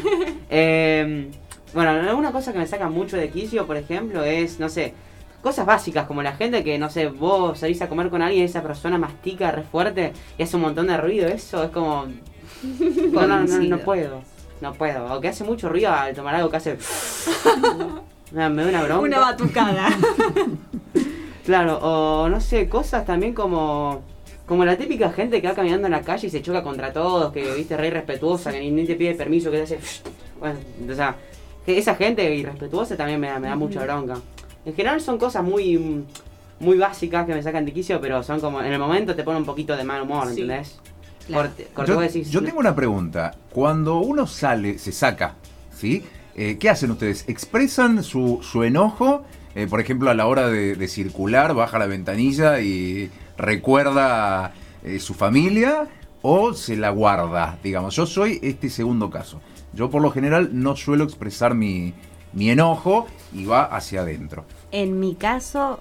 Eh, 0.55 1.31
bueno, 1.75 2.17
una 2.19 2.33
cosa 2.33 2.53
que 2.55 2.59
me 2.59 2.67
saca 2.67 2.89
mucho 2.89 3.19
de 3.19 3.29
quicio, 3.29 3.67
por 3.67 3.77
ejemplo, 3.77 4.23
es, 4.25 4.59
no 4.61 4.69
sé, 4.71 4.95
cosas 5.43 5.67
básicas 5.67 6.07
como 6.07 6.23
la 6.23 6.33
gente 6.33 6.65
que, 6.65 6.79
no 6.79 6.89
sé, 6.89 7.09
vos 7.09 7.59
salís 7.59 7.81
a 7.83 7.89
comer 7.91 8.09
con 8.09 8.23
alguien 8.23 8.43
y 8.43 8.45
esa 8.47 8.63
persona 8.63 8.97
mastica 8.97 9.51
re 9.51 9.63
fuerte 9.63 10.13
y 10.39 10.43
hace 10.43 10.57
un 10.57 10.63
montón 10.63 10.87
de 10.87 10.97
ruido. 10.97 11.29
Eso 11.29 11.65
es 11.65 11.71
como. 11.71 12.07
No, 13.13 13.27
no, 13.27 13.41
no, 13.45 13.59
no 13.61 13.79
puedo. 13.81 14.23
No 14.63 14.73
puedo. 14.73 15.13
O 15.13 15.21
que 15.21 15.27
hace 15.27 15.43
mucho 15.43 15.69
ruido 15.69 15.93
al 15.93 16.15
tomar 16.15 16.37
algo 16.37 16.49
que 16.49 16.57
hace. 16.57 16.79
Me 18.31 18.49
me 18.49 18.63
da 18.63 18.69
una 18.71 18.83
bronca. 18.85 19.01
una 19.01 19.19
batucada. 19.21 19.89
Claro, 21.45 21.79
o 21.83 22.29
no 22.29 22.41
sé, 22.41 22.69
cosas 22.69 23.05
también 23.05 23.35
como 23.35 24.01
como 24.47 24.65
la 24.65 24.77
típica 24.77 25.11
gente 25.11 25.43
que 25.43 25.49
va 25.49 25.55
caminando 25.55 25.89
en 25.89 25.91
la 25.93 26.03
calle 26.03 26.29
y 26.29 26.31
se 26.31 26.41
choca 26.41 26.63
contra 26.63 26.93
todos, 26.93 27.33
que 27.33 27.53
viste 27.55 27.77
re 27.77 27.89
irrespetuosa, 27.89 28.53
que 28.53 28.61
ni, 28.61 28.71
ni 28.71 28.87
te 28.87 28.95
pide 28.95 29.17
permiso, 29.17 29.51
que 29.51 29.57
te 29.57 29.63
hace 29.65 29.79
bueno, 30.39 30.61
o 30.89 30.95
sea, 30.95 31.17
que 31.67 31.77
esa 31.77 31.97
gente 31.97 32.33
irrespetuosa 32.33 32.97
también 32.97 33.19
me 33.19 33.27
da, 33.27 33.41
me 33.41 33.49
da 33.49 33.57
mucha 33.57 33.83
bronca. 33.83 34.19
En 34.65 34.73
general 34.75 35.01
son 35.01 35.19
cosas 35.19 35.43
muy 35.43 36.05
muy 36.61 36.79
básicas 36.79 37.27
que 37.27 37.35
me 37.35 37.43
sacan 37.43 37.65
de 37.65 37.73
quicio, 37.73 38.01
pero 38.01 38.23
son 38.23 38.39
como 38.39 38.61
en 38.63 38.73
el 38.73 38.79
momento 38.79 39.17
te 39.17 39.25
pone 39.25 39.39
un 39.39 39.45
poquito 39.45 39.77
de 39.77 39.83
mal 39.83 40.03
humor, 40.03 40.29
Sí. 40.29 40.47
¿Entendés? 41.23 41.27
Claro. 41.27 41.49
Corte, 41.49 41.69
corte, 41.73 41.91
Yo, 41.91 41.95
vos 41.97 42.05
decís, 42.05 42.31
yo 42.31 42.43
tengo 42.43 42.59
una 42.59 42.75
pregunta. 42.75 43.33
Cuando 43.51 43.99
uno 43.99 44.27
sale, 44.27 44.79
se 44.79 44.93
saca, 44.93 45.35
¿sí? 45.77 46.05
Eh, 46.35 46.57
¿Qué 46.59 46.71
hacen 46.71 46.91
ustedes? 46.91 47.25
¿Expresan 47.29 48.03
su, 48.03 48.41
su 48.43 48.65
enojo? 48.65 49.25
Eh, 49.55 49.67
por 49.69 49.81
ejemplo, 49.81 50.11
a 50.11 50.15
la 50.15 50.27
hora 50.27 50.49
de, 50.49 50.77
de 50.77 50.89
circular, 50.89 51.55
baja 51.55 51.79
la 51.79 51.87
ventanilla 51.87 52.61
y 52.61 53.11
recuerda 53.37 54.53
eh, 54.83 54.99
su 54.99 55.15
familia 55.15 55.89
o 56.23 56.55
se 56.55 56.77
la 56.77 56.91
guarda, 56.91 57.59
digamos. 57.63 57.95
Yo 57.97 58.07
soy 58.07 58.39
este 58.43 58.71
segundo 58.71 59.11
caso. 59.11 59.41
Yo 59.75 59.91
por 59.91 60.03
lo 60.03 60.11
general 60.11 60.51
no 60.53 60.77
suelo 60.77 61.05
expresar 61.05 61.55
mi, 61.55 61.93
mi 62.33 62.51
enojo 62.51 63.07
y 63.33 63.45
va 63.45 63.65
hacia 63.65 64.03
adentro. 64.03 64.45
En 64.71 65.01
mi 65.01 65.15
caso, 65.15 65.81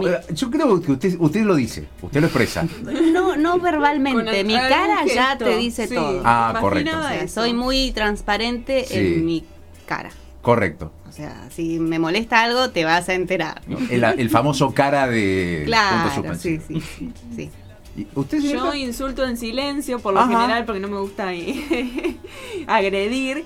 mi- 0.00 0.08
eh, 0.08 0.18
yo 0.30 0.50
creo 0.50 0.80
que 0.80 0.92
usted, 0.92 1.16
usted 1.18 1.42
lo 1.44 1.54
dice, 1.54 1.86
usted 2.02 2.20
lo 2.20 2.26
expresa. 2.26 2.66
no, 3.12 3.36
no 3.36 3.58
verbalmente, 3.58 4.40
el- 4.40 4.46
mi 4.46 4.54
cara 4.54 5.04
ya 5.06 5.36
te 5.38 5.56
dice 5.56 5.86
sí. 5.88 5.94
todo. 5.94 6.20
Ah, 6.24 6.48
Imaginaba 6.50 6.60
correcto. 6.60 6.98
O 6.98 7.02
sea, 7.08 7.22
eso. 7.22 7.34
soy 7.40 7.52
muy 7.54 7.92
transparente 7.92 8.84
Sí. 8.86 8.94
en 8.98 9.24
mi 9.24 9.44
cara. 9.86 10.10
Correcto. 10.42 10.92
O 11.08 11.12
sea, 11.12 11.48
si 11.54 11.78
me 11.78 11.98
molesta 11.98 12.42
algo, 12.42 12.70
te 12.70 12.84
vas 12.84 13.08
a 13.08 13.14
enterar. 13.14 13.60
El, 13.90 14.02
el 14.02 14.30
famoso 14.30 14.72
cara 14.72 15.06
de 15.08 15.62
Claro, 15.66 16.34
sí, 16.34 16.58
sí, 16.66 16.80
sí, 16.80 17.12
sí. 17.36 17.50
¿Y 17.94 18.06
¿Usted, 18.14 18.40
Yo 18.40 18.72
insulto 18.72 19.22
en 19.26 19.36
silencio 19.36 19.98
por 20.00 20.14
lo 20.14 20.20
Ajá. 20.20 20.30
general 20.32 20.64
porque 20.64 20.80
no 20.80 20.88
me 20.88 20.98
gusta 20.98 21.28
agredir. 22.66 23.44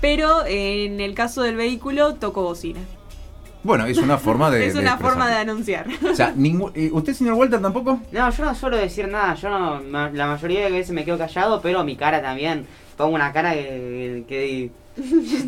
Pero 0.00 0.46
en 0.46 1.00
el 1.00 1.14
caso 1.14 1.42
del 1.42 1.56
vehículo 1.56 2.14
toco 2.14 2.42
bocina. 2.42 2.78
Bueno, 3.62 3.86
es 3.86 3.98
una 3.98 4.18
forma 4.18 4.50
de. 4.50 4.66
es 4.68 4.74
de 4.74 4.80
una 4.80 4.96
forma 4.98 5.28
de 5.28 5.36
anunciar. 5.36 5.86
O 6.10 6.14
sea, 6.14 6.32
ningún- 6.36 6.72
eh, 6.74 6.90
¿usted, 6.92 7.12
señor 7.14 7.34
Walter, 7.34 7.60
tampoco? 7.60 8.00
No, 8.12 8.30
yo 8.30 8.44
no 8.44 8.54
suelo 8.54 8.76
decir 8.76 9.08
nada, 9.08 9.34
yo 9.34 9.48
no, 9.50 9.80
la 10.12 10.26
mayoría 10.26 10.64
de 10.64 10.70
veces 10.70 10.92
me 10.92 11.04
quedo 11.04 11.18
callado, 11.18 11.60
pero 11.60 11.82
mi 11.84 11.96
cara 11.96 12.22
también, 12.22 12.66
pongo 12.96 13.14
una 13.14 13.32
cara 13.32 13.52
que, 13.54 14.24
que 14.28 14.70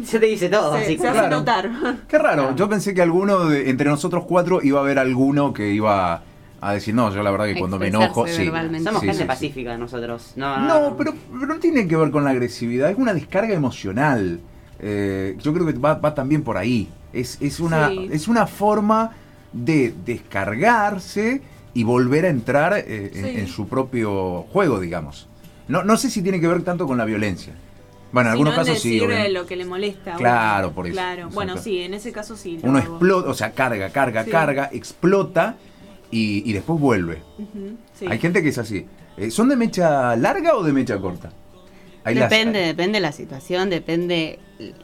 se 0.04 0.18
te 0.20 0.26
dice 0.26 0.48
todo, 0.48 0.76
se, 0.76 0.82
así 0.84 0.96
se 0.96 1.02
que- 1.02 1.08
hace 1.08 1.28
notar. 1.28 1.70
Qué 2.08 2.18
raro. 2.18 2.54
Yo 2.56 2.68
pensé 2.68 2.94
que 2.94 3.02
alguno 3.02 3.44
de, 3.48 3.70
entre 3.70 3.88
nosotros 3.88 4.24
cuatro 4.26 4.60
iba 4.62 4.78
a 4.80 4.82
haber 4.82 4.98
alguno 4.98 5.52
que 5.52 5.70
iba 5.70 6.22
a 6.62 6.72
decir, 6.74 6.94
no, 6.94 7.12
yo 7.14 7.22
la 7.22 7.30
verdad 7.30 7.46
que 7.46 7.58
cuando 7.58 7.78
me 7.78 7.86
enojo. 7.88 8.26
Sí. 8.26 8.46
Somos 8.84 9.00
Sí, 9.00 9.06
gente 9.06 9.12
sí, 9.14 9.18
sí. 9.20 9.24
pacífica 9.24 9.78
nosotros. 9.78 10.32
No, 10.36 10.58
No, 10.66 10.96
pero, 10.96 11.14
pero 11.32 11.46
no 11.46 11.58
tiene 11.58 11.88
que 11.88 11.96
ver 11.96 12.10
con 12.10 12.24
la 12.24 12.30
agresividad, 12.30 12.90
es 12.90 12.98
una 12.98 13.14
descarga 13.14 13.54
emocional. 13.54 14.40
Eh, 14.78 15.36
yo 15.40 15.52
creo 15.54 15.66
que 15.66 15.72
va, 15.74 15.94
va 15.94 16.14
también 16.14 16.42
por 16.42 16.56
ahí. 16.58 16.88
Es, 17.12 17.38
es, 17.40 17.60
una, 17.60 17.88
Sí. 17.88 18.08
es 18.12 18.28
una 18.28 18.46
forma 18.46 19.12
de 19.52 19.94
descargarse 20.04 21.42
y 21.74 21.84
volver 21.84 22.24
a 22.26 22.28
entrar 22.28 22.74
eh, 22.76 23.10
en, 23.14 23.24
Sí. 23.24 23.30
en 23.40 23.46
su 23.48 23.68
propio 23.68 24.42
juego, 24.52 24.80
digamos. 24.80 25.28
No, 25.68 25.82
no 25.84 25.96
sé 25.96 26.10
si 26.10 26.22
tiene 26.22 26.40
que 26.40 26.48
ver 26.48 26.62
tanto 26.62 26.86
con 26.86 26.98
la 26.98 27.04
violencia. 27.04 27.52
Bueno, 28.12 28.30
en 28.30 28.32
algunos 28.32 28.54
casos 28.54 28.80
sí. 28.80 28.98
obviamente. 29.00 29.30
lo 29.30 29.46
que 29.46 29.54
le 29.54 29.64
molesta. 29.64 30.14
Claro, 30.14 30.72
por 30.72 30.86
eso, 30.86 30.94
Claro, 30.94 31.12
exacto. 31.28 31.34
bueno, 31.34 31.56
sí, 31.58 31.80
en 31.80 31.94
ese 31.94 32.10
caso 32.10 32.36
sí. 32.36 32.58
Uno 32.62 32.78
hago. 32.78 32.88
explota, 32.94 33.28
o 33.30 33.34
sea, 33.34 33.52
carga, 33.52 33.90
carga, 33.90 34.24
Sí. 34.24 34.30
carga, 34.32 34.68
explota 34.72 35.56
y, 36.10 36.42
y 36.48 36.52
después 36.52 36.80
vuelve. 36.80 37.22
Sí. 37.94 38.06
Hay 38.08 38.18
gente 38.18 38.42
que 38.42 38.48
es 38.48 38.58
así. 38.58 38.84
Eh, 39.16 39.30
¿Son 39.30 39.48
de 39.48 39.54
mecha 39.54 40.16
larga 40.16 40.56
o 40.56 40.64
de 40.64 40.72
mecha 40.72 40.98
corta? 40.98 41.30
Las- 42.04 42.14
Depende, 42.30 42.58
depende 42.60 42.96
de 42.96 43.02
la 43.02 43.12
situación, 43.12 43.70
depende, 43.70 44.40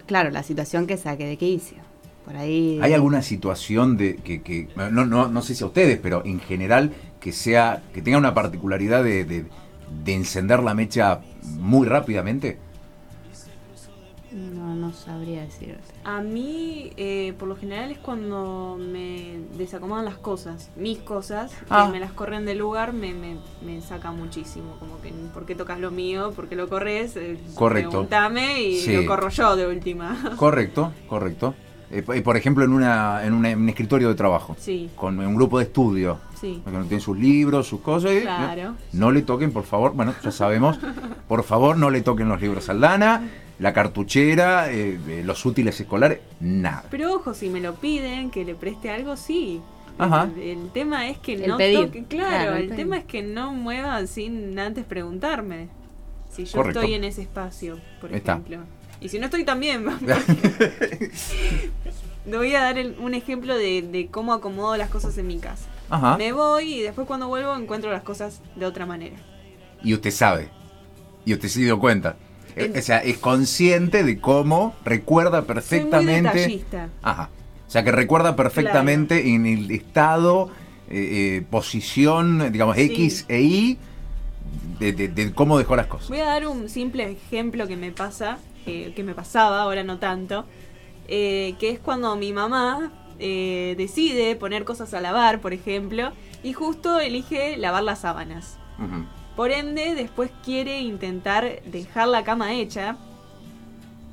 claro, 0.07 0.31
la 0.31 0.43
situación 0.45 0.87
que 0.87 0.97
saque 0.97 1.27
de 1.27 1.37
quicio. 1.37 1.79
Por 2.27 2.37
ahí. 2.37 2.79
¿Hay 2.83 2.93
alguna 2.93 3.23
situación 3.23 3.97
de 3.97 4.17
que, 4.17 4.43
que- 4.43 4.69
no, 4.77 5.07
no, 5.07 5.29
no 5.29 5.43
sé 5.43 5.55
si 5.55 5.63
a 5.65 5.69
ustedes, 5.69 5.99
pero 5.99 6.23
en 6.27 6.41
general 6.41 6.93
que 7.21 7.33
sea 7.33 7.83
que 7.95 8.03
tenga 8.03 8.19
una 8.19 8.35
particularidad 8.35 9.03
de, 9.03 9.25
de- 9.25 9.45
de 10.05 10.15
encender 10.15 10.61
la 10.63 10.75
mecha 10.75 11.21
muy 11.45 11.87
rápidamente? 11.87 12.59
No, 14.33 14.75
no 14.75 14.93
sabría 14.93 15.43
decirte. 15.43 15.81
A 16.05 16.21
mí, 16.21 16.91
eh, 16.99 17.33
por 17.39 17.49
lo 17.49 17.57
general, 17.57 17.91
es 17.93 17.99
cuando 17.99 18.77
me 18.79 19.39
desacomodan 19.57 20.05
las 20.05 20.19
cosas, 20.19 20.69
mis 20.77 20.99
cosas, 20.99 21.53
Ah. 21.71 21.85
que 21.87 21.93
me 21.93 22.01
las 22.01 22.13
corren 22.13 22.45
del 22.45 22.59
lugar, 22.59 22.93
me, 22.93 23.15
me, 23.15 23.37
me 23.65 23.81
saca 23.81 24.11
muchísimo. 24.13 24.77
Como 24.79 25.01
que, 25.01 25.11
¿por 25.33 25.47
qué 25.47 25.55
tocas 25.55 25.79
lo 25.81 25.91
mío? 25.91 26.33
¿Por 26.37 26.49
qué 26.49 26.57
lo 26.57 26.69
corres? 26.69 27.17
Eh, 27.17 27.39
Correcto. 27.55 27.91
Preguntame 27.91 28.61
y 28.63 28.77
Sí. 28.81 28.95
lo 28.97 29.07
corro 29.07 29.31
yo 29.31 29.57
de 29.57 29.69
última. 29.69 30.35
Correcto, 30.37 30.93
correcto. 31.09 31.55
Eh, 31.91 32.03
por 32.03 32.37
ejemplo, 32.37 32.65
en, 32.65 32.73
una, 32.73 33.25
en 33.25 33.33
una- 33.33 33.51
en 33.51 33.61
un 33.61 33.69
escritorio 33.69 34.09
de 34.09 34.15
trabajo, 34.17 34.57
Sí, 34.59 34.91
con 34.97 35.19
un 35.21 35.35
grupo 35.37 35.59
de 35.59 35.65
estudio, 35.65 36.19
sí. 36.41 36.61
que 36.65 36.71
no 36.73 36.81
tienen 36.81 37.01
sus 37.01 37.17
libros, 37.17 37.67
sus 37.69 37.81
cosas. 37.81 38.13
y- 38.13 38.21
Claro. 38.23 38.75
No 38.93 39.11
le 39.13 39.23
toquen, 39.23 39.53
por 39.53 39.63
favor, 39.65 39.93
bueno, 39.95 40.13
ya 40.23 40.31
sabemos, 40.33 40.79
por 41.29 41.45
favor 41.45 41.77
no 41.77 41.91
le 41.91 42.01
toquen 42.03 42.29
los 42.29 42.41
libros 42.41 42.69
al 42.69 42.81
Dana, 42.81 43.23
la 43.61 43.73
cartuchera, 43.73 44.71
eh, 44.71 44.99
eh, 45.09 45.23
los 45.25 45.47
útiles 45.47 45.81
escolares, 45.81 46.19
nada. 46.41 46.85
Pero 46.91 47.15
ojo, 47.15 47.35
si 47.35 47.49
me 47.49 47.61
lo 47.61 47.75
piden, 47.77 48.31
que 48.31 48.45
le 48.45 48.55
preste 48.55 48.91
algo, 48.91 49.17
sí. 49.17 49.61
Ajá. 49.99 50.29
El, 50.37 50.43
el 50.43 50.71
tema 50.73 51.09
es 51.09 51.19
que 51.19 51.35
El 51.35 51.49
no 51.49 51.57
pedir. 51.57 51.87
toque, 51.87 52.05
claro, 52.05 52.29
Claro, 52.29 52.57
el 52.57 52.75
tema 52.77 52.99
es 52.99 53.05
que 53.05 53.23
no 53.23 53.53
muevan 53.53 54.09
sin 54.09 54.59
antes 54.59 54.85
preguntarme. 54.85 55.69
Si 56.29 56.45
yo 56.45 56.59
Correcto. 56.59 56.81
estoy 56.81 56.95
en 56.95 57.05
ese 57.05 57.23
espacio, 57.23 57.79
por 58.01 58.13
Está. 58.13 58.33
ejemplo. 58.33 58.59
Y 59.01 59.09
si 59.09 59.19
no 59.19 59.27
estoy 59.27 59.45
también, 59.45 59.85
le 62.27 62.37
voy 62.37 62.55
a 62.55 62.63
dar 62.63 62.79
el- 62.79 62.97
un 62.99 63.15
ejemplo 63.15 63.57
de, 63.57 63.83
de 63.83 64.09
cómo 64.09 64.33
acomodo 64.33 64.77
las 64.77 64.91
cosas 64.91 65.17
en 65.19 65.27
mi 65.27 65.39
casa. 65.39 65.67
Ajá. 65.91 66.17
Me 66.17 66.33
voy 66.33 66.75
y 66.75 66.83
después 66.83 67.07
cuando 67.07 67.29
vuelvo 67.29 67.55
encuentro 67.57 67.93
las 67.93 68.03
cosas 68.03 68.41
de 68.57 68.67
otra 68.67 68.87
manera. 68.87 69.17
Y 69.83 69.95
usted 69.95 70.11
sabe. 70.11 70.49
Y 71.25 71.35
usted 71.35 71.49
se 71.49 71.61
dio 71.61 71.79
cuenta. 71.79 72.17
Eh, 72.57 72.73
O 72.79 72.83
sea, 72.83 72.99
es 72.99 73.19
consciente 73.19 74.03
de 74.03 74.19
cómo 74.19 74.75
recuerda 74.85 75.31
Soy 75.39 75.41
muy 75.41 75.47
perfectamente. 75.55 76.31
detallista. 76.39 76.89
Ajá. 77.03 77.31
O 77.67 77.71
sea, 77.71 77.85
que 77.85 77.93
recuerda 77.93 78.35
perfectamente 78.35 79.29
en 79.35 79.45
el 79.47 79.71
estado, 79.71 80.51
eh, 80.89 81.39
eh, 81.39 81.47
posición, 81.51 82.51
digamos, 82.53 82.77
Sí. 82.77 82.83
X 82.83 83.25
e 83.29 83.41
Y, 83.43 83.79
de, 84.81 84.93
de- 84.93 85.09
de 85.09 85.33
cómo 85.33 85.59
dejó 85.59 85.77
las 85.77 85.87
cosas. 85.87 86.09
Voy 86.09 86.21
a 86.21 86.25
dar 86.27 86.47
un 86.47 86.69
simple 86.69 87.11
ejemplo 87.11 87.67
que 87.69 87.77
me 87.77 87.91
pasa, 87.93 88.39
eh, 88.67 88.93
que 88.95 89.03
me 89.03 89.15
pasaba, 89.15 89.63
ahora 89.63 89.83
no 89.85 89.99
tanto, 89.99 90.45
eh, 91.09 91.55
que 91.59 91.71
es 91.71 91.79
cuando 91.79 92.15
mi 92.17 92.33
mamá 92.33 92.93
eh, 93.19 93.75
decide 93.79 94.37
poner 94.37 94.65
cosas 94.65 94.93
a 94.95 95.01
lavar, 95.01 95.41
por 95.41 95.53
ejemplo, 95.53 96.13
y 96.43 96.53
justo 96.53 97.01
elige 97.01 97.57
lavar 97.57 97.83
las 97.83 98.01
sábanas. 98.01 98.59
Por 99.37 99.51
ende, 99.51 99.95
después 99.95 100.31
quiere 100.45 100.81
intentar 100.81 101.63
dejar 101.65 102.09
la 102.09 102.25
cama 102.25 102.55
hecha. 102.55 102.97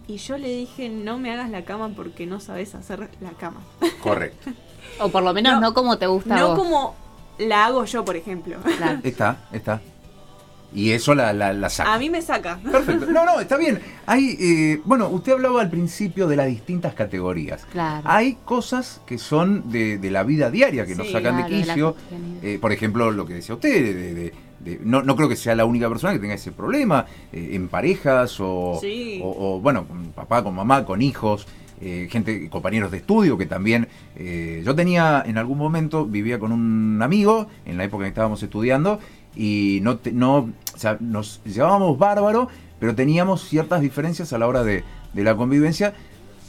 Y 0.08 0.18
yo 0.18 0.38
le 0.38 0.50
dije, 0.50 0.90
no 0.90 1.18
me 1.18 1.32
hagas 1.32 1.50
la 1.50 1.64
cama 1.64 1.90
porque 1.96 2.26
no 2.26 2.40
sabes 2.42 2.76
hacer 2.76 3.10
la 3.22 3.32
cama. 3.32 3.62
Correcto. 4.02 4.52
O 5.00 5.08
por 5.10 5.24
lo 5.24 5.34
menos 5.34 5.54
No. 5.54 5.62
no, 5.62 5.74
como 5.74 5.98
te 5.98 6.08
gusta 6.08 6.36
a 6.36 6.40
No 6.40 6.48
vos. 6.50 6.60
como 6.60 6.96
la 7.38 7.66
hago 7.66 7.86
yo, 7.86 8.04
por 8.04 8.16
ejemplo. 8.18 8.58
Claro. 8.78 9.00
Está, 9.04 9.38
está. 9.54 9.82
Y 10.76 10.92
eso 10.92 11.14
la, 11.14 11.34
la, 11.34 11.54
la 11.54 11.70
saca. 11.70 11.94
A 11.94 12.00
mí 12.00 12.10
me 12.10 12.22
saca. 12.22 12.58
Perfecto. 12.72 13.06
No, 13.12 13.26
no, 13.26 13.40
está 13.40 13.58
bien. 13.58 13.80
Hay, 14.06 14.36
eh, 14.40 14.82
bueno, 14.86 15.08
usted 15.10 15.34
hablaba 15.34 15.62
al 15.62 15.70
principio 15.70 16.28
de 16.28 16.36
las 16.36 16.48
distintas 16.48 16.94
categorías. 16.94 17.66
Claro. 17.72 18.02
Hay 18.06 18.38
cosas 18.44 19.00
que 19.06 19.18
son 19.18 19.70
de, 19.72 19.98
de 20.00 20.10
la 20.12 20.24
vida 20.24 20.50
diaria, 20.50 20.86
que 20.86 20.96
nos 20.96 21.12
sacan 21.12 21.36
claro, 21.38 21.50
de 21.50 21.62
quicio. 21.62 21.96
Eh, 22.42 22.58
por 22.60 22.72
ejemplo, 22.72 23.12
lo 23.12 23.26
que 23.26 23.36
decía 23.36 23.56
usted, 23.56 23.72
de- 23.72 23.94
de- 23.94 24.14
de- 24.14 24.34
de- 24.62 24.80
no, 24.84 25.04
no 25.04 25.16
creo 25.16 25.28
que 25.30 25.36
sea 25.36 25.56
la 25.56 25.66
única 25.66 25.90
persona 25.90 26.14
que 26.14 26.20
tenga 26.20 26.34
ese 26.36 26.52
problema, 26.52 27.06
eh, 27.32 27.50
en 27.54 27.68
parejas 27.68 28.38
o, 28.40 28.78
Sí. 28.82 29.20
o- 29.24 29.56
o, 29.58 29.60
bueno, 29.60 29.86
con 29.86 30.06
papá, 30.14 30.44
con 30.44 30.56
mamá, 30.56 30.86
con 30.86 31.02
hijos, 31.02 31.46
eh, 31.82 32.08
gente, 32.10 32.50
compañeros 32.50 32.90
de 32.92 32.98
estudio 32.98 33.38
que 33.38 33.46
también... 33.46 33.88
eh, 34.16 34.62
yo 34.66 34.74
tenía, 34.74 35.22
en 35.26 35.38
algún 35.38 35.58
momento, 35.58 36.06
vivía 36.06 36.40
con 36.40 36.52
un 36.54 37.02
amigo, 37.02 37.48
en 37.66 37.78
la 37.78 37.84
época 37.84 38.04
que 38.06 38.10
estábamos 38.10 38.42
estudiando, 38.42 39.00
y 39.36 39.80
no, 39.82 39.98
te- 39.98 40.12
no 40.12 40.38
o 40.38 40.78
sea, 40.78 40.98
nos 41.00 41.42
llevábamos 41.44 41.98
bárbaro, 41.98 42.48
pero 42.80 42.96
teníamos 42.96 43.44
ciertas 43.48 43.82
diferencias 43.82 44.34
a 44.34 44.38
la 44.38 44.48
hora 44.48 44.64
de, 44.64 44.84
de 45.14 45.24
la 45.24 45.36
convivencia, 45.36 45.94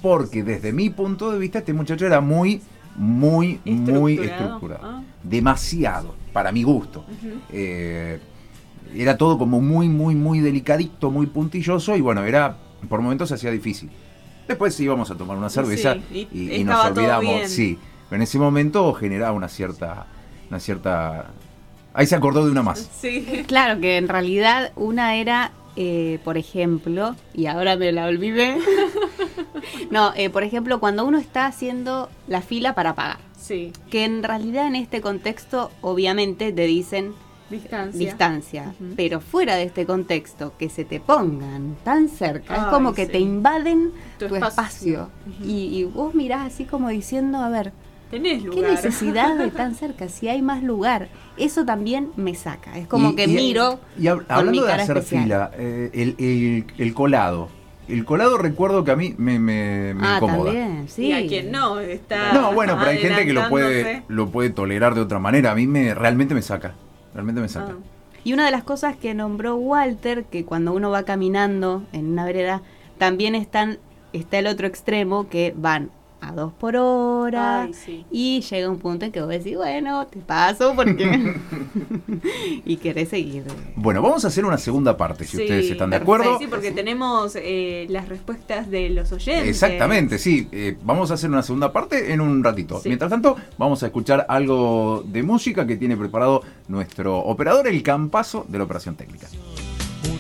porque 0.02 0.42
desde 0.42 0.72
mi 0.72 0.90
punto 0.90 1.30
de 1.30 1.38
vista 1.38 1.58
este 1.58 1.72
muchacho 1.72 2.06
era 2.06 2.20
muy, 2.20 2.60
muy, 2.96 3.60
muy 3.64 4.18
Estructurado. 4.18 4.80
Ah. 4.84 5.02
Demasiado, 5.22 6.14
para 6.32 6.52
mi 6.52 6.62
gusto. 6.62 7.04
Eh, 7.50 8.18
era 8.94 9.16
todo 9.16 9.38
como 9.38 9.60
muy, 9.60 9.88
muy, 9.88 10.14
muy 10.14 10.40
delicadito, 10.40 11.10
muy 11.10 11.26
puntilloso 11.26 11.96
y 11.96 12.00
bueno, 12.00 12.22
era 12.24 12.56
por 12.88 13.00
momentos 13.00 13.28
se 13.30 13.34
hacía 13.36 13.50
difícil. 13.50 13.90
Después 14.46 14.78
íbamos 14.78 15.10
a 15.10 15.14
tomar 15.16 15.36
una 15.38 15.48
cerveza 15.48 15.94
Sí, 16.12 16.28
y 16.32 16.38
y, 16.38 16.54
y 16.56 16.64
nos 16.64 16.84
olvidamos, 16.84 17.48
sí. 17.48 17.78
Pero 18.10 18.16
en 18.16 18.22
ese 18.22 18.38
momento 18.38 18.92
generaba 18.92 19.32
una 19.32 19.48
cierta, 19.48 20.06
una 20.50 20.60
cierta. 20.60 21.30
Ahí 21.94 22.06
se 22.06 22.16
acordó 22.16 22.44
de 22.44 22.50
una 22.50 22.62
más. 22.62 22.90
Sí. 23.00 23.44
Claro 23.46 23.80
que 23.80 23.96
en 23.96 24.08
realidad 24.08 24.72
una 24.76 25.14
era, 25.16 25.52
eh, 25.76 26.18
por 26.24 26.36
ejemplo, 26.36 27.14
y 27.32 27.46
ahora 27.46 27.76
me 27.76 27.92
la 27.92 28.06
olvidé. 28.06 28.56
no, 29.90 30.12
eh, 30.16 30.28
por 30.30 30.42
ejemplo, 30.42 30.80
cuando 30.80 31.04
uno 31.04 31.18
está 31.18 31.46
haciendo 31.46 32.10
la 32.26 32.42
fila 32.42 32.74
para 32.74 32.94
pagar. 32.94 33.18
Sí. 33.40 33.72
Que 33.90 34.04
en 34.04 34.22
realidad 34.22 34.66
en 34.66 34.74
este 34.76 35.00
contexto, 35.00 35.70
obviamente, 35.82 36.52
te 36.52 36.62
dicen 36.66 37.12
Distancia. 37.50 37.98
distancia. 38.00 38.74
Pero 38.96 39.20
fuera 39.20 39.54
de 39.54 39.64
este 39.64 39.84
contexto, 39.86 40.54
que 40.58 40.68
se 40.70 40.84
te 40.84 40.98
pongan 40.98 41.76
tan 41.84 42.08
cerca, 42.08 42.56
es 42.56 42.62
como 42.64 42.94
que 42.94 43.06
sí. 43.06 43.12
te 43.12 43.18
invaden 43.20 43.92
Tu 44.18 44.28
tu, 44.28 44.36
espacio. 44.36 45.10
y, 45.44 45.66
y 45.78 45.84
vos 45.84 46.14
mirás 46.14 46.46
así 46.52 46.64
como 46.64 46.88
diciendo, 46.88 47.38
a 47.38 47.50
ver, 47.50 47.72
Tenés 48.14 48.42
¿qué 48.44 48.62
necesidad 48.62 49.36
de 49.36 49.50
tan 49.50 49.74
cerca? 49.74 50.08
Si 50.08 50.28
hay 50.28 50.42
más 50.42 50.62
lugar. 50.62 51.08
Eso 51.36 51.64
también 51.64 52.10
me 52.16 52.34
saca. 52.34 52.78
Es 52.78 52.86
como 52.86 53.10
Y- 53.10 53.16
que 53.16 53.24
y- 53.24 53.28
miro. 53.34 53.80
Y 53.98 54.04
hab- 54.04 54.18
con 54.18 54.50
mi 54.50 54.58
hablando 54.60 54.64
de 54.66 54.72
hacer 54.72 54.96
especial. 54.98 55.22
fila, 55.24 55.50
eh, 55.58 55.90
el, 55.92 56.14
el- 56.18 56.64
el 56.78 56.94
colado. 56.94 57.48
El 57.88 58.04
colado 58.06 58.38
recuerdo 58.38 58.82
que 58.84 58.92
a 58.92 58.96
mí 58.96 59.14
me, 59.18 59.38
me, 59.38 59.92
me 59.94 60.06
ah, 60.06 60.14
incomoda. 60.16 60.44
también, 60.52 60.88
sí. 60.88 61.06
Y 61.08 61.12
a 61.12 61.26
quien 61.26 61.50
no, 61.50 61.80
está. 61.80 62.32
No, 62.32 62.54
bueno, 62.54 62.76
pero 62.78 62.90
hay 62.92 62.98
gente 62.98 63.26
que 63.26 63.32
lo 63.34 63.48
puede, 63.50 64.02
lo 64.08 64.30
puede 64.30 64.48
tolerar 64.50 64.94
de 64.94 65.02
otra 65.02 65.18
manera. 65.18 65.50
A 65.50 65.54
mí 65.54 65.66
me 65.66 65.92
realmente 65.92 66.34
me 66.34 66.40
saca. 66.40 66.72
Realmente 67.12 67.40
me 67.42 67.48
saca. 67.48 67.72
Ah. 67.72 67.84
Y 68.24 68.32
una 68.32 68.46
de 68.46 68.52
las 68.52 68.64
cosas 68.64 68.96
que 68.96 69.12
nombró 69.12 69.56
Walter, 69.56 70.24
que 70.24 70.46
cuando 70.46 70.72
uno 70.72 70.90
va 70.90 71.02
caminando 71.02 71.82
en 71.92 72.06
una 72.12 72.24
vereda, 72.24 72.62
también 72.96 73.34
están, 73.34 73.78
está 74.14 74.38
el 74.38 74.46
otro 74.46 74.66
extremo 74.66 75.28
que 75.28 75.52
van 75.54 75.90
a 76.28 76.32
dos 76.32 76.52
por 76.52 76.76
hora 76.76 77.62
Ay, 77.62 77.74
sí. 77.74 78.04
y 78.10 78.40
llega 78.40 78.70
un 78.70 78.78
punto 78.78 79.04
en 79.04 79.12
que 79.12 79.20
vos 79.20 79.28
decís, 79.28 79.56
bueno, 79.56 80.06
te 80.06 80.18
paso 80.20 80.74
porque... 80.74 81.34
y 82.64 82.76
querés 82.76 83.08
seguir. 83.08 83.44
Bueno, 83.76 84.02
vamos 84.02 84.24
a 84.24 84.28
hacer 84.28 84.44
una 84.44 84.58
segunda 84.58 84.96
parte, 84.96 85.24
si 85.24 85.36
Sí, 85.36 85.42
ustedes 85.42 85.70
están 85.70 85.90
de 85.90 85.96
acuerdo. 85.96 86.38
Sí, 86.38 86.46
porque 86.46 86.70
tenemos 86.70 87.36
eh, 87.36 87.86
las 87.88 88.08
respuestas 88.08 88.70
de 88.70 88.90
los 88.90 89.12
oyentes. 89.12 89.48
Exactamente, 89.48 90.18
sí. 90.18 90.48
Eh, 90.52 90.76
vamos 90.82 91.10
a 91.10 91.14
hacer 91.14 91.30
una 91.30 91.42
segunda 91.42 91.72
parte 91.72 92.12
en 92.12 92.20
un 92.20 92.42
ratito. 92.42 92.80
Sí. 92.80 92.88
Mientras 92.88 93.10
tanto, 93.10 93.36
vamos 93.58 93.82
a 93.82 93.86
escuchar 93.86 94.26
algo 94.28 95.04
de 95.06 95.22
música 95.22 95.66
que 95.66 95.76
tiene 95.76 95.96
preparado 95.96 96.42
nuestro 96.68 97.18
operador, 97.18 97.66
el 97.68 97.82
campazo 97.82 98.44
de 98.48 98.58
la 98.58 98.64
operación 98.64 98.96
técnica. 98.96 99.26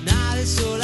Una 0.00 0.36
desolación. 0.36 0.83